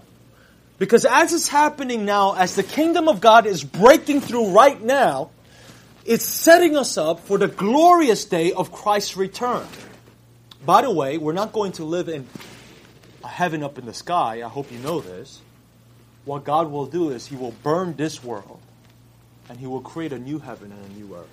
[0.77, 5.31] Because as it's happening now, as the kingdom of God is breaking through right now,
[6.05, 9.67] it's setting us up for the glorious day of Christ's return.
[10.65, 12.27] By the way, we're not going to live in
[13.23, 14.41] a heaven up in the sky.
[14.43, 15.41] I hope you know this.
[16.25, 18.61] What God will do is He will burn this world
[19.49, 21.27] and He will create a new heaven and a new earth.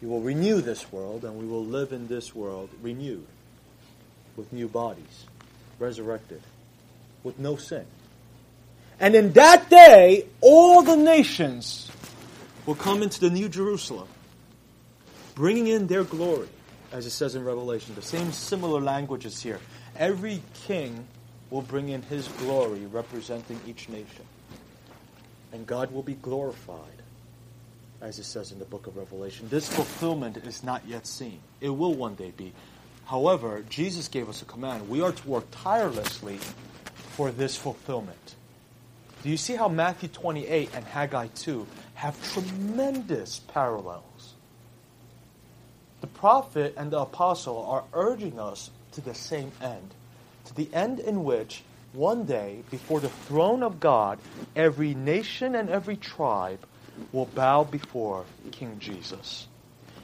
[0.00, 3.26] He will renew this world and we will live in this world renewed
[4.36, 5.26] with new bodies,
[5.78, 6.40] resurrected,
[7.22, 7.84] with no sin.
[8.98, 11.90] And in that day, all the nations
[12.66, 14.08] will come into the New Jerusalem,
[15.34, 16.48] bringing in their glory,
[16.92, 17.94] as it says in Revelation.
[17.94, 19.60] The same similar language is here.
[19.96, 21.06] Every king
[21.50, 24.24] will bring in his glory, representing each nation.
[25.52, 27.02] And God will be glorified,
[28.00, 29.48] as it says in the book of Revelation.
[29.48, 31.40] This fulfillment is not yet seen.
[31.60, 32.52] It will one day be.
[33.06, 34.88] However, Jesus gave us a command.
[34.88, 36.38] We are to work tirelessly
[36.94, 38.36] for this fulfillment.
[39.22, 44.34] Do you see how Matthew 28 and Haggai 2 have tremendous parallels?
[46.00, 49.94] The prophet and the apostle are urging us to the same end,
[50.46, 51.62] to the end in which
[51.92, 54.18] one day, before the throne of God,
[54.54, 56.60] every nation and every tribe
[57.12, 59.48] will bow before King Jesus.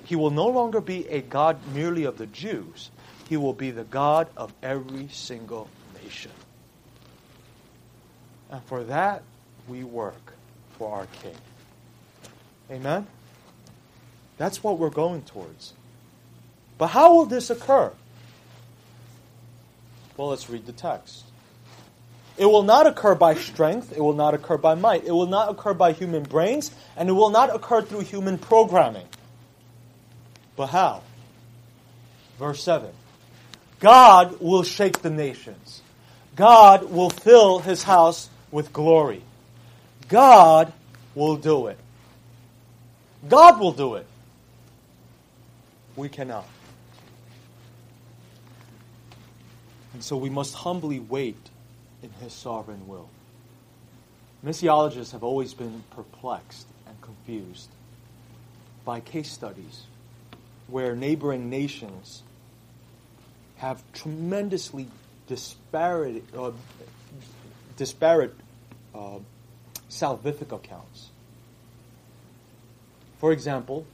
[0.04, 2.90] He will no longer be a God merely of the Jews,
[3.28, 5.68] he will be the God of every single
[6.02, 6.30] nation.
[8.50, 9.22] And for that,
[9.68, 10.32] we work
[10.78, 11.34] for our King.
[12.70, 13.06] Amen?
[14.38, 15.72] That's what we're going towards.
[16.78, 17.92] But how will this occur?
[20.16, 21.25] Well, let's read the text.
[22.38, 25.50] It will not occur by strength, it will not occur by might, it will not
[25.50, 29.06] occur by human brains, and it will not occur through human programming.
[30.54, 31.02] But how?
[32.38, 32.90] Verse 7
[33.80, 35.82] God will shake the nations,
[36.34, 39.22] God will fill his house with glory.
[40.08, 40.72] God
[41.14, 41.78] will do it.
[43.28, 44.06] God will do it.
[45.96, 46.46] We cannot.
[49.94, 51.38] And so we must humbly wait
[52.02, 53.08] in His sovereign will.
[54.44, 57.68] Missiologists have always been perplexed and confused
[58.84, 59.84] by case studies
[60.68, 62.22] where neighboring nations
[63.56, 64.88] have tremendously
[65.26, 66.52] disparate, uh,
[67.76, 68.34] disparate
[68.94, 69.18] uh,
[69.90, 71.10] salvific accounts.
[73.18, 73.86] For example,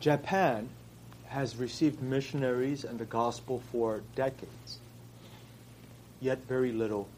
[0.00, 0.68] Japan
[1.28, 4.78] has received missionaries and the gospel for decades,
[6.26, 7.08] yet very little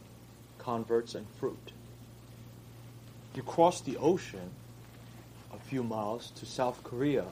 [0.59, 1.73] converts and fruit.
[3.35, 4.51] You cross the ocean
[5.55, 7.25] a few miles to South Korea,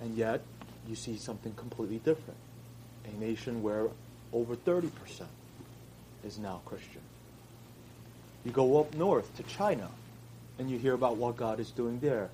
[0.00, 0.40] and yet
[0.88, 2.40] you see something completely different.
[3.04, 3.88] A nation where
[4.32, 4.90] over 30%
[6.24, 7.02] is now Christian.
[8.46, 9.90] You go up north to China,
[10.58, 12.30] and you hear about what God is doing there.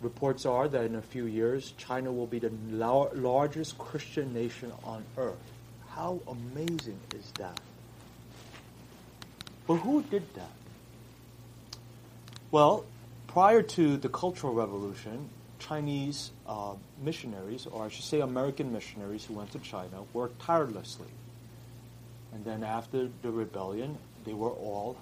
[0.00, 5.02] Reports are that in a few years, China will be the largest Christian nation on
[5.18, 5.59] earth.
[6.00, 7.60] How amazing is that?
[9.66, 10.52] But who did that?
[12.50, 12.86] Well,
[13.26, 15.28] prior to the Cultural Revolution,
[15.58, 16.72] Chinese uh,
[17.02, 21.12] missionaries, or I should say American missionaries who went to China, worked tirelessly.
[22.32, 24.96] And then after the rebellion, they were all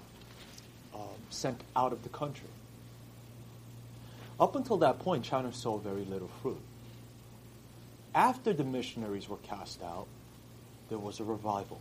[0.93, 2.51] um, sent out of the country.
[4.41, 6.61] Up until that point, China saw very little fruit.
[8.17, 10.09] After the missionaries were cast out,
[10.89, 11.81] there was a revival.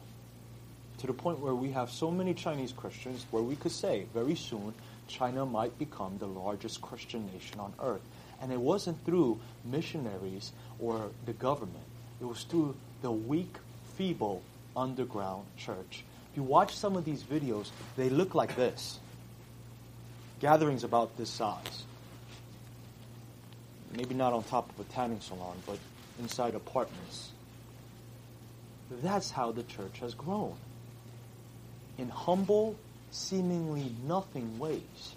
[1.00, 4.36] To the point where we have so many Chinese Christians where we could say very
[4.36, 4.74] soon
[5.08, 8.02] China might become the largest Christian nation on earth.
[8.42, 11.86] And it wasn't through missionaries or the government,
[12.22, 13.56] it was through the weak,
[13.98, 14.42] feeble
[14.76, 16.04] underground church.
[16.32, 19.00] If you watch some of these videos, they look like this.
[20.40, 21.84] gatherings about this size.
[23.96, 25.80] Maybe not on top of a tanning salon, but
[26.20, 27.32] inside apartments.
[28.90, 30.56] That's how the church has grown.
[31.98, 32.76] In humble,
[33.12, 35.16] seemingly nothing ways.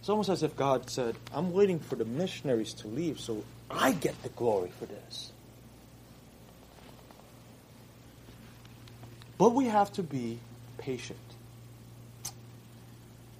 [0.00, 3.92] It's almost as if God said, I'm waiting for the missionaries to leave so I
[3.92, 5.32] get the glory for this.
[9.36, 10.38] But we have to be
[10.78, 11.18] patient.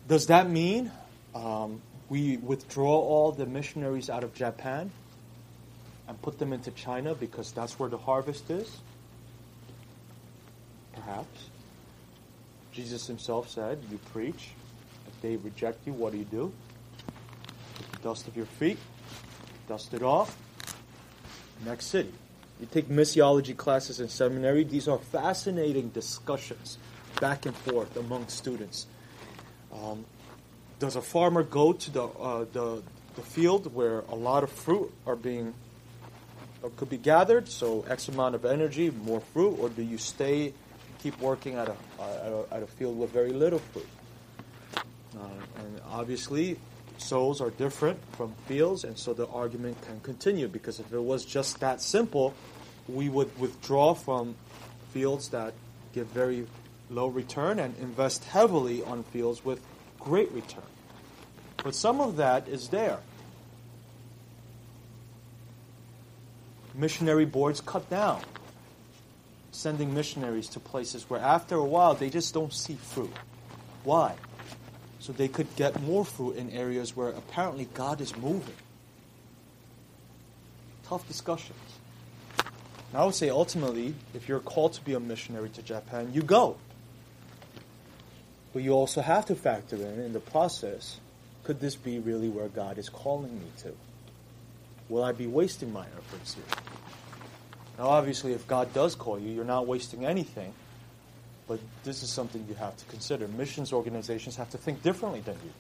[0.07, 0.91] Does that mean
[1.35, 4.91] um, we withdraw all the missionaries out of Japan
[6.09, 8.78] and put them into China because that's where the harvest is?
[10.94, 11.50] Perhaps.
[12.72, 14.50] Jesus himself said, You preach.
[15.06, 16.52] If they reject you, what do you do?
[17.78, 18.78] Take the dust of your feet,
[19.68, 20.36] dust it off.
[21.64, 22.12] Next city.
[22.61, 26.78] You take missiology classes in seminary, these are fascinating discussions
[27.20, 28.86] back and forth among students.
[29.72, 30.04] Um,
[30.78, 32.82] does a farmer go to the, uh, the,
[33.16, 35.54] the field where a lot of fruit are being
[36.76, 40.52] could be gathered, so X amount of energy, more fruit, or do you stay,
[41.02, 43.86] keep working at a, at a, at a field with very little fruit?
[44.74, 45.24] Uh,
[45.59, 46.59] and obviously,
[46.98, 51.24] souls are different from fields, and so the argument can continue because if it was
[51.24, 52.34] just that simple,
[52.88, 54.34] we would withdraw from
[54.92, 55.54] fields that
[55.92, 56.46] give very
[56.90, 59.61] low return and invest heavily on fields with
[60.00, 60.62] great return.
[61.62, 62.98] But some of that is there.
[66.79, 68.22] Missionary boards cut down
[69.59, 73.12] sending missionaries to places where after a while they just don't see fruit.
[73.83, 74.14] Why?
[75.01, 78.55] So they could get more fruit in areas where apparently God is moving.
[80.87, 81.59] Tough discussions.
[82.95, 86.57] I would say ultimately, if you're called to be a missionary to Japan, you go.
[88.53, 90.99] But you also have to factor in, in the process,
[91.43, 93.74] could this be really where God is calling me to?
[94.89, 96.45] Will I be wasting my efforts here?
[97.79, 100.53] Now, obviously, if God does call you, you're not wasting anything.
[101.47, 103.26] But this is something you have to consider.
[103.29, 105.53] Missions organizations have to think differently than you.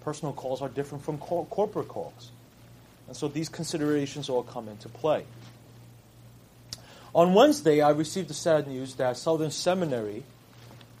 [0.00, 2.30] Personal calls are different from cor- corporate calls.
[3.06, 5.24] And so these considerations all come into play.
[7.14, 10.24] On Wednesday, I received the sad news that Southern Seminary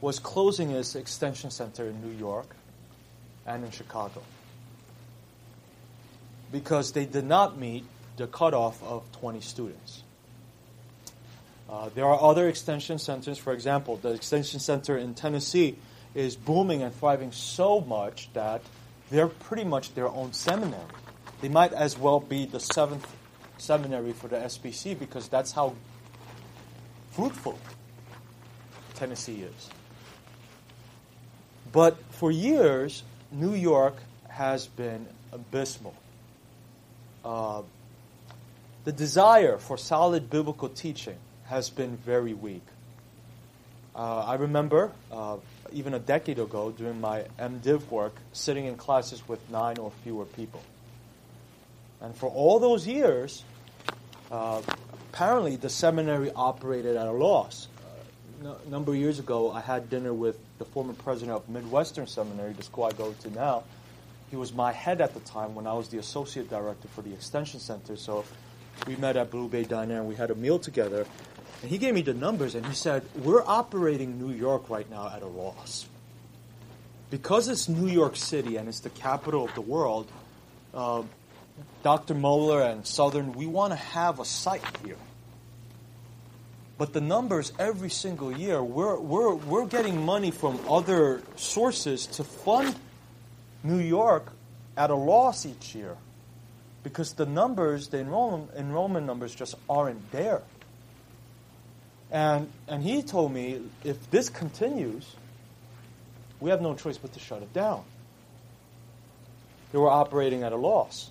[0.00, 2.54] was closing its extension center in New York
[3.46, 4.22] and in Chicago
[6.50, 7.84] because they did not meet
[8.18, 10.02] the cutoff of 20 students.
[11.72, 13.38] Uh, there are other extension centers.
[13.38, 15.78] For example, the extension center in Tennessee
[16.14, 18.60] is booming and thriving so much that
[19.10, 20.84] they're pretty much their own seminary.
[21.40, 23.10] They might as well be the seventh
[23.56, 25.74] seminary for the SBC because that's how
[27.12, 27.58] fruitful
[28.94, 29.70] Tennessee is.
[31.72, 33.96] But for years, New York
[34.28, 35.94] has been abysmal.
[37.24, 37.62] Uh,
[38.84, 41.16] the desire for solid biblical teaching
[41.52, 42.64] has been very weak.
[43.94, 45.36] Uh, I remember uh,
[45.70, 50.24] even a decade ago during my MDiv work sitting in classes with nine or fewer
[50.24, 50.62] people.
[52.00, 53.44] And for all those years,
[54.30, 54.62] uh,
[55.12, 57.68] apparently the seminary operated at a loss.
[58.42, 62.06] Uh, a number of years ago, I had dinner with the former president of Midwestern
[62.06, 63.64] Seminary, the school I go to now.
[64.30, 67.12] He was my head at the time when I was the associate director for the
[67.12, 67.96] extension center.
[67.96, 68.24] So
[68.86, 71.04] we met at Blue Bay Diner and we had a meal together.
[71.62, 75.10] And he gave me the numbers and he said, We're operating New York right now
[75.14, 75.86] at a loss.
[77.10, 80.10] Because it's New York City and it's the capital of the world,
[80.74, 81.02] uh,
[81.82, 82.14] Dr.
[82.14, 84.96] Mohler and Southern, we want to have a site here.
[86.78, 92.24] But the numbers every single year, we're, we're, we're getting money from other sources to
[92.24, 92.74] fund
[93.62, 94.32] New York
[94.76, 95.96] at a loss each year
[96.82, 100.42] because the numbers, the enrollment, enrollment numbers just aren't there.
[102.12, 105.16] And, and he told me if this continues,
[106.40, 107.82] we have no choice but to shut it down.
[109.72, 111.10] They were operating at a loss.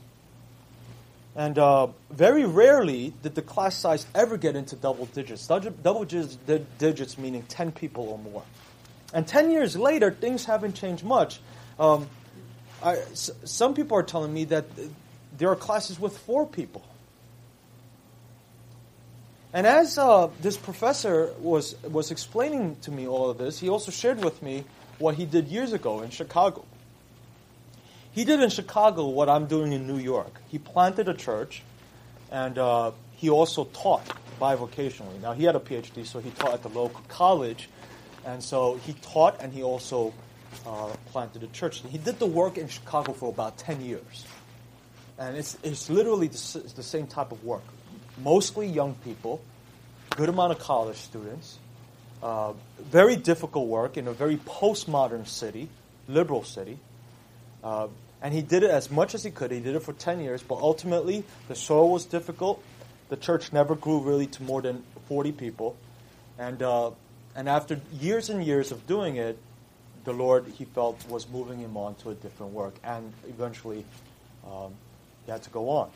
[1.35, 5.47] And uh, very rarely did the class size ever get into double digits.
[5.47, 8.43] Double digits meaning 10 people or more.
[9.13, 11.39] And 10 years later, things haven't changed much.
[11.79, 12.07] Um,
[12.83, 14.65] I, s- some people are telling me that
[15.37, 16.83] there are classes with four people.
[19.53, 23.91] And as uh, this professor was, was explaining to me all of this, he also
[23.91, 24.63] shared with me
[24.97, 26.65] what he did years ago in Chicago.
[28.13, 30.41] He did in Chicago what I'm doing in New York.
[30.47, 31.63] He planted a church,
[32.31, 34.05] and uh, he also taught
[34.39, 35.21] bivocationally.
[35.21, 37.69] Now, he had a PhD, so he taught at the local college,
[38.25, 40.13] and so he taught and he also
[40.65, 41.81] uh, planted a church.
[41.87, 44.25] He did the work in Chicago for about 10 years.
[45.17, 47.63] And it's, it's literally the, the same type of work.
[48.23, 49.41] Mostly young people,
[50.11, 51.57] good amount of college students,
[52.21, 55.69] uh, very difficult work in a very postmodern city,
[56.07, 56.77] liberal city.
[57.63, 57.87] Uh,
[58.21, 59.51] and he did it as much as he could.
[59.51, 62.63] He did it for 10 years, but ultimately the soil was difficult.
[63.09, 65.75] The church never grew really to more than 40 people.
[66.37, 66.91] And, uh,
[67.35, 69.37] and after years and years of doing it,
[70.03, 72.75] the Lord, he felt, was moving him on to a different work.
[72.83, 73.85] And eventually,
[74.45, 74.73] um,
[75.25, 75.89] he had to go on.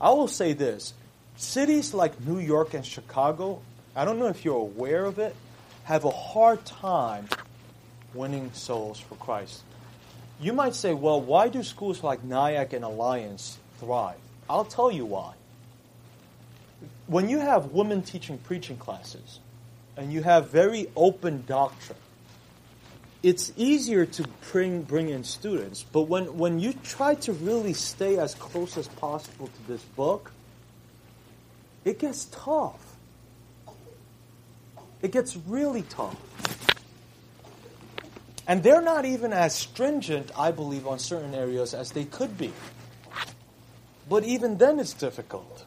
[0.00, 0.94] I will say this
[1.36, 3.60] cities like New York and Chicago,
[3.94, 5.34] I don't know if you're aware of it,
[5.84, 7.28] have a hard time
[8.14, 9.62] winning souls for Christ.
[10.40, 14.18] You might say, well, why do schools like Nyack and Alliance thrive?
[14.50, 15.32] I'll tell you why.
[17.06, 19.40] When you have women teaching preaching classes
[19.96, 21.98] and you have very open doctrine,
[23.26, 25.82] it's easier to bring, bring in students.
[25.82, 30.30] But when, when you try to really stay as close as possible to this book,
[31.84, 32.80] it gets tough.
[35.02, 36.16] It gets really tough.
[38.46, 42.52] And they're not even as stringent, I believe, on certain areas as they could be.
[44.08, 45.64] But even then, it's difficult.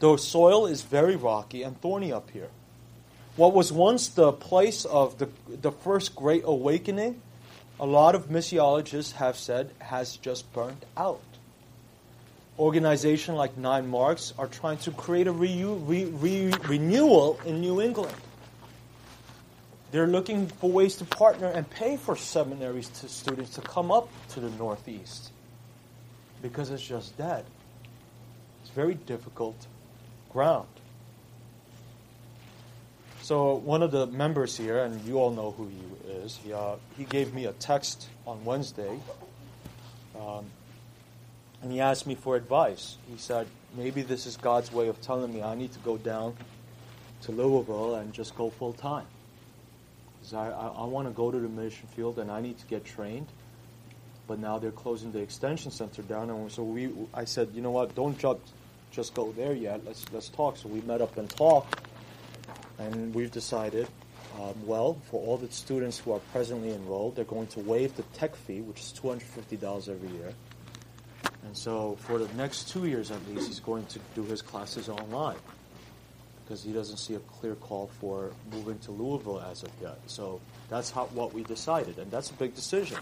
[0.00, 2.50] The soil is very rocky and thorny up here.
[3.40, 7.22] What was once the place of the, the first great awakening,
[7.80, 11.22] a lot of missiologists have said, has just burnt out.
[12.58, 17.80] Organizations like Nine Marks are trying to create a re- re- re- renewal in New
[17.80, 18.14] England.
[19.90, 24.10] They're looking for ways to partner and pay for seminaries to students to come up
[24.34, 25.32] to the Northeast
[26.42, 27.46] because it's just dead.
[28.60, 29.56] It's very difficult
[30.30, 30.68] ground.
[33.22, 36.76] So one of the members here, and you all know who he is, he, uh,
[36.96, 38.98] he gave me a text on Wednesday,
[40.18, 40.46] um,
[41.62, 42.96] and he asked me for advice.
[43.10, 43.46] He said,
[43.76, 46.34] maybe this is God's way of telling me I need to go down
[47.22, 49.06] to Louisville and just go full time.
[50.18, 52.66] Because I, I, I want to go to the mission field and I need to
[52.66, 53.28] get trained.
[54.26, 57.72] But now they're closing the extension center down, and so we, I said, you know
[57.72, 58.40] what, don't jump,
[58.92, 59.84] just go there yet.
[59.84, 60.56] Let's let's talk.
[60.56, 61.80] So we met up and talked,
[62.80, 63.86] and we've decided,
[64.40, 68.02] um, well, for all the students who are presently enrolled, they're going to waive the
[68.18, 70.32] tech fee, which is two hundred fifty dollars every year.
[71.44, 74.88] And so for the next two years at least, he's going to do his classes
[74.88, 75.36] online
[76.44, 79.98] because he doesn't see a clear call for moving to Louisville as of yet.
[80.06, 82.98] So that's how, what we decided, and that's a big decision.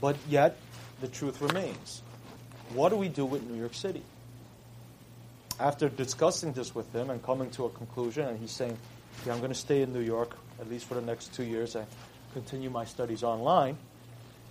[0.00, 0.56] But yet,
[1.00, 2.02] the truth remains.
[2.74, 4.02] What do we do with New York City?
[5.60, 8.76] After discussing this with him and coming to a conclusion, and he's saying,
[9.26, 11.74] yeah, I'm going to stay in New York at least for the next two years
[11.74, 11.86] and
[12.32, 13.76] continue my studies online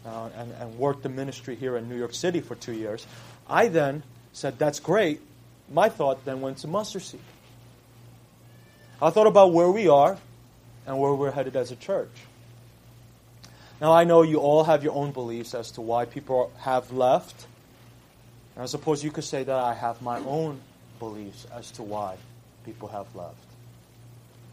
[0.05, 3.05] uh, and, and work the ministry here in New York City for two years.
[3.49, 5.21] I then said, that's great.
[5.71, 7.21] My thought then went to mustard seed.
[9.01, 10.17] I thought about where we are
[10.85, 12.11] and where we're headed as a church.
[13.79, 17.47] Now, I know you all have your own beliefs as to why people have left.
[18.55, 20.61] And I suppose you could say that I have my own
[21.01, 22.15] beliefs as to why
[22.63, 23.35] people have left.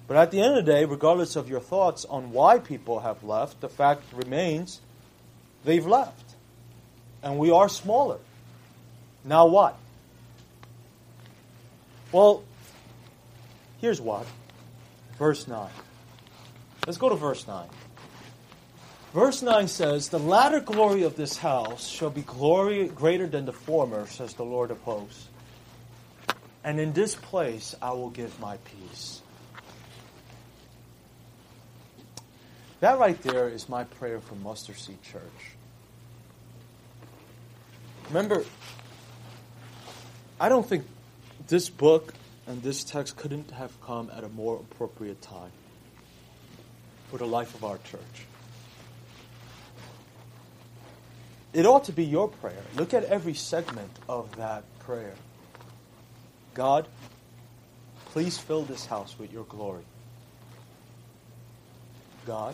[0.09, 3.23] But at the end of the day, regardless of your thoughts on why people have
[3.23, 4.81] left, the fact remains
[5.65, 6.35] they've left.
[7.23, 8.19] And we are smaller.
[9.23, 9.77] Now what?
[12.11, 12.43] Well,
[13.83, 14.27] here's what.
[15.19, 15.69] Verse 9.
[16.87, 17.69] Let's go to verse 9.
[19.13, 23.53] Verse 9 says, The latter glory of this house shall be glory greater than the
[23.53, 25.29] former, says the Lord of hosts.
[26.65, 29.23] And in this place I will give my peace.
[32.81, 35.23] That right there is my prayer for Mustard Seed Church.
[38.09, 38.45] Remember,
[40.41, 40.85] I don't think
[41.49, 42.15] this book
[42.47, 45.51] and this text couldn't have come at a more appropriate time
[47.11, 48.27] for the life of our church.
[51.53, 52.63] It ought to be your prayer.
[52.77, 55.15] Look at every segment of that prayer.
[56.59, 56.89] God,
[58.07, 59.85] please fill this house with your glory.
[62.27, 62.53] God,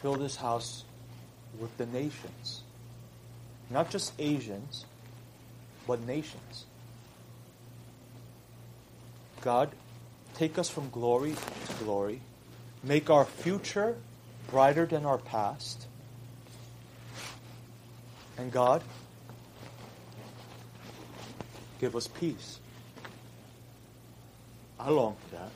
[0.00, 0.84] fill this house
[1.58, 2.62] with the nations.
[3.70, 4.84] Not just Asians,
[5.84, 6.64] but nations.
[9.40, 9.72] God,
[10.34, 11.34] take us from glory
[11.66, 12.20] to glory.
[12.84, 13.96] Make our future
[14.48, 15.88] brighter than our past.
[18.38, 18.84] And God,
[21.80, 22.59] give us peace.
[24.80, 25.50] I long for that.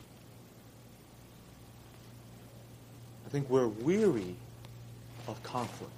[3.26, 4.36] I think we're weary
[5.26, 5.92] of conflict.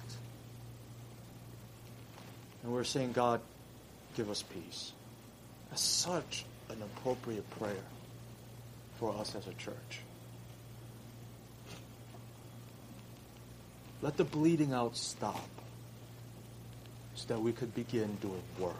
[2.63, 3.41] And we're saying, God,
[4.15, 4.93] give us peace.
[5.69, 7.75] That's such an appropriate prayer
[8.97, 9.99] for us as a church.
[14.01, 15.49] Let the bleeding out stop
[17.15, 18.75] so that we could begin doing work.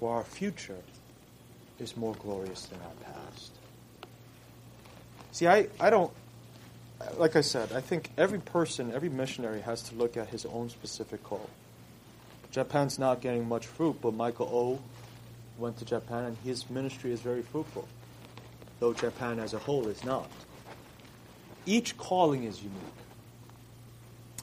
[0.00, 0.78] For our future
[1.78, 3.50] is more glorious than our past.
[5.32, 6.12] See, I, I don't,
[7.16, 10.70] like I said, I think every person, every missionary has to look at his own
[10.70, 11.50] specific call.
[12.50, 14.80] Japan's not getting much fruit, but Michael O
[15.58, 17.88] went to Japan and his ministry is very fruitful,
[18.78, 20.30] though Japan as a whole is not.
[21.66, 22.78] Each calling is unique.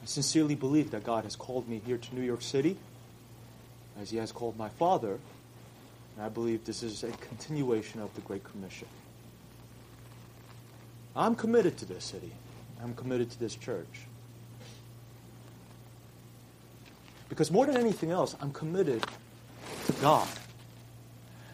[0.01, 2.75] I sincerely believe that God has called me here to New York City,
[3.99, 5.19] as He has called my father,
[6.22, 8.88] and I believe this is a continuation of the Great Commission.
[11.15, 12.32] I'm committed to this city.
[12.84, 14.05] I'm committed to this church.
[17.28, 19.03] Because more than anything else, I'm committed
[19.88, 20.28] to God.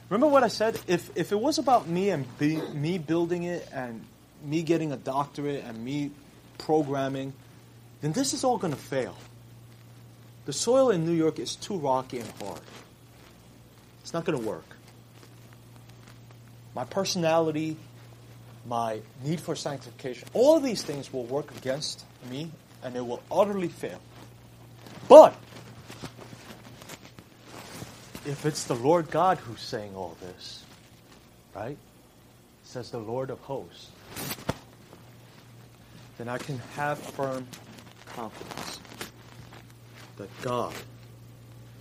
[0.09, 0.77] Remember what I said?
[0.85, 4.03] If, if it was about me and be, me building it and
[4.43, 6.11] me getting a doctorate and me
[6.57, 7.31] programming,
[8.01, 9.15] then this is all going to fail.
[10.43, 12.59] The soil in New York is too rocky and hard.
[14.07, 14.63] It's not going to work.
[16.73, 17.75] My personality,
[18.65, 22.49] my need for sanctification, all these things will work against me
[22.81, 23.99] and it will utterly fail.
[25.09, 25.35] But
[28.25, 30.63] if it's the Lord God who's saying all this,
[31.53, 31.77] right?
[32.63, 33.91] Says the Lord of hosts,
[36.17, 37.45] then I can have firm
[38.05, 38.79] confidence
[40.15, 40.73] that God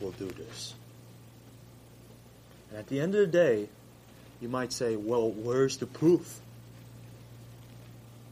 [0.01, 0.75] will do this.
[2.77, 3.71] And at the end of the day,
[4.39, 6.41] you might say, well, where's the proof?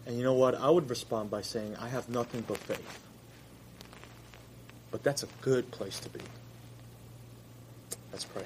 [0.05, 0.55] And you know what?
[0.55, 3.01] I would respond by saying, I have nothing but faith.
[4.91, 6.21] But that's a good place to be.
[8.13, 8.43] Let's pray.